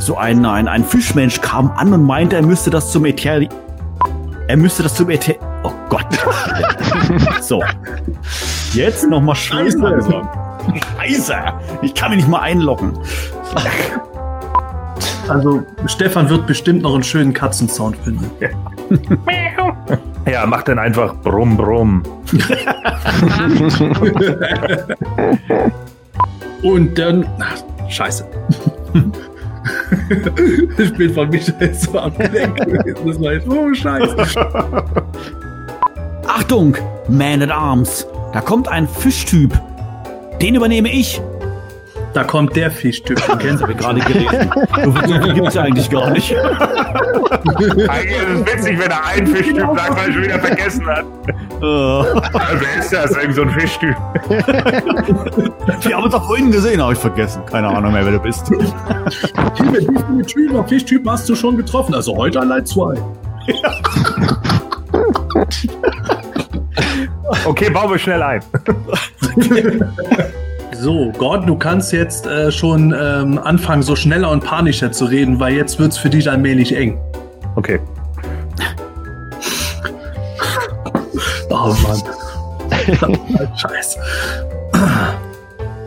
So 0.03 0.17
ein, 0.17 0.45
ein, 0.45 0.67
ein 0.67 0.83
Fischmensch 0.83 1.39
kam 1.39 1.71
an 1.71 1.93
und 1.93 2.03
meinte, 2.03 2.35
er 2.35 2.41
müsste 2.41 2.69
das 2.69 2.91
zum 2.91 3.05
Eter... 3.05 3.39
Er 4.49 4.57
müsste 4.57 4.83
das 4.83 4.95
zum 4.95 5.09
Eter... 5.09 5.35
Oh 5.63 5.71
Gott. 5.87 6.05
so. 7.41 7.63
Jetzt 8.73 9.07
nochmal 9.09 9.37
Scheiße. 9.37 9.79
Scheiße. 10.97 11.35
Ich 11.83 11.95
kann 11.95 12.09
mich 12.09 12.17
nicht 12.17 12.27
mal 12.27 12.41
einloggen. 12.41 12.99
Also, 15.29 15.63
Stefan 15.85 16.29
wird 16.29 16.47
bestimmt 16.47 16.81
noch 16.81 16.95
einen 16.95 17.03
schönen 17.03 17.31
Katzensound 17.31 17.95
finden. 17.95 18.29
Ja, 20.25 20.45
mach 20.45 20.63
dann 20.63 20.79
einfach 20.79 21.15
Brumm, 21.15 21.55
Brumm. 21.55 22.03
Und 26.61 26.99
dann. 26.99 27.25
Ach, 27.39 27.63
scheiße. 27.89 28.27
Ich 30.77 30.93
bin 30.93 31.13
von 31.13 31.29
Michael 31.29 31.73
so 31.73 31.97
abgelenkt 31.97 32.65
gewesen. 32.65 33.07
Das 33.07 33.21
war 33.21 33.33
jetzt, 33.33 33.47
oh, 33.47 33.73
scheiße. 33.73 34.15
Achtung, 36.27 36.75
Man 37.07 37.41
at 37.41 37.51
Arms. 37.51 38.07
Da 38.33 38.41
kommt 38.41 38.67
ein 38.67 38.87
Fischtyp. 38.87 39.59
Den 40.41 40.55
übernehme 40.55 40.91
ich. 40.91 41.21
Da 42.13 42.23
kommt 42.23 42.55
der 42.55 42.69
Fischtyp. 42.69 43.19
Den 43.25 43.39
kennst 43.39 43.63
ich 43.67 43.77
gerade 43.77 43.99
gelesen. 44.01 44.51
So 45.07 45.21
viel 45.21 45.33
gibt 45.33 45.47
es 45.47 45.53
ja 45.55 45.63
eigentlich 45.63 45.89
gar 45.89 46.09
nicht. 46.11 46.35
Eigentlich 46.35 48.17
ist 48.17 48.29
es 48.29 48.45
witzig, 48.53 48.79
wenn 48.79 48.91
er 48.91 49.05
einen 49.05 49.27
Fischtyp 49.27 49.65
sagt, 49.75 49.97
weil 49.97 50.07
er 50.07 50.13
schon 50.13 50.23
wieder 50.23 50.39
vergessen 50.39 50.85
hat. 50.85 51.05
Äh, 51.29 51.63
Wer 51.63 52.79
ist 52.79 52.93
das? 52.93 53.11
Irgend 53.11 53.35
so 53.35 53.41
ein 53.41 53.49
Fischtyp. 53.51 53.95
Wir 55.81 55.95
haben 55.95 56.03
uns 56.03 56.13
doch 56.13 56.25
vorhin 56.25 56.51
gesehen, 56.51 56.81
habe 56.81 56.93
ich 56.93 56.99
vergessen. 56.99 57.41
Keine 57.49 57.67
Ahnung 57.67 57.93
mehr, 57.93 58.05
wer 58.05 58.11
du 58.13 58.19
bist. 58.19 58.47
du. 58.49 58.59
Wie 58.59 58.65
viele 59.81 60.25
Typen, 60.25 60.67
Fischtypen 60.67 61.09
hast 61.09 61.27
du 61.29 61.35
schon 61.35 61.57
getroffen? 61.57 61.95
Also 61.95 62.15
heute 62.15 62.39
allein 62.41 62.65
zwei. 62.65 62.95
Okay, 67.45 67.69
bauen 67.69 67.91
wir 67.91 67.97
schnell 67.97 68.21
ein. 68.21 68.41
So, 70.83 71.13
Gordon, 71.17 71.47
du 71.47 71.55
kannst 71.55 71.93
jetzt 71.93 72.27
äh, 72.27 72.51
schon 72.51 72.93
ähm, 72.93 73.39
anfangen, 73.39 73.83
so 73.83 73.95
schneller 73.95 74.29
und 74.29 74.43
panischer 74.43 74.91
zu 74.91 75.05
reden, 75.05 75.39
weil 75.39 75.53
jetzt 75.53 75.79
wird's 75.79 75.97
für 75.97 76.09
dich 76.09 76.29
allmählich 76.29 76.75
eng. 76.75 76.99
Okay. 77.55 77.79
Oh 81.49 81.73
Mann. 81.83 82.03
Scheiße. 83.55 83.97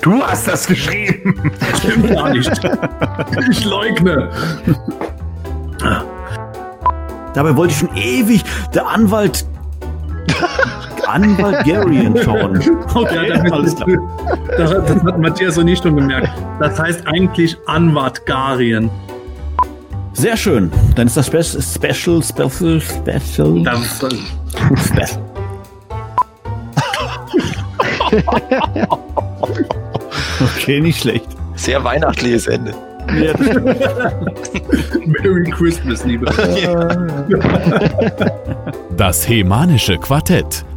Du 0.00 0.22
hast 0.22 0.48
das 0.48 0.66
geschrieben. 0.66 1.52
Stimmt 1.76 2.14
gar 2.14 2.30
nicht. 2.30 2.50
Ich 3.50 3.66
leugne. 3.66 4.30
Dabei 7.34 7.54
wollte 7.54 7.74
ich 7.74 7.78
schon 7.80 7.94
ewig 7.94 8.42
der 8.72 8.88
Anwalt. 8.88 9.44
Anwalt 11.08 11.64
Garian 11.66 12.16
schauen. 12.22 12.60
Okay, 12.94 13.28
Ja, 13.28 13.52
alles 13.52 13.74
klar. 13.76 13.88
Das, 14.56 14.72
hat- 14.72 14.88
das 14.88 15.02
hat 15.02 15.18
Matthias 15.18 15.58
und 15.58 15.68
ich 15.68 15.78
schon 15.78 15.96
gemerkt. 15.96 16.28
Das 16.60 16.78
heißt 16.78 17.06
eigentlich 17.06 17.56
Anwalt 17.66 18.24
Garien. 18.26 18.90
Sehr 20.12 20.36
schön. 20.36 20.70
Dann 20.94 21.06
ist 21.08 21.16
das 21.16 21.26
Spe 21.26 21.42
Special, 21.44 22.22
Special, 22.22 22.80
Special. 22.80 23.62
Das, 23.64 23.98
Special. 23.98 25.22
Okay, 30.56 30.80
nicht 30.80 31.00
schlecht. 31.00 31.26
Sehr 31.54 31.82
weihnachtliches 31.82 32.46
Ende. 32.46 32.74
Merry 35.06 35.50
Christmas, 35.50 36.04
liebe. 36.04 36.26
Das 38.96 39.28
Hemanische 39.28 39.96
Quartett. 39.98 40.64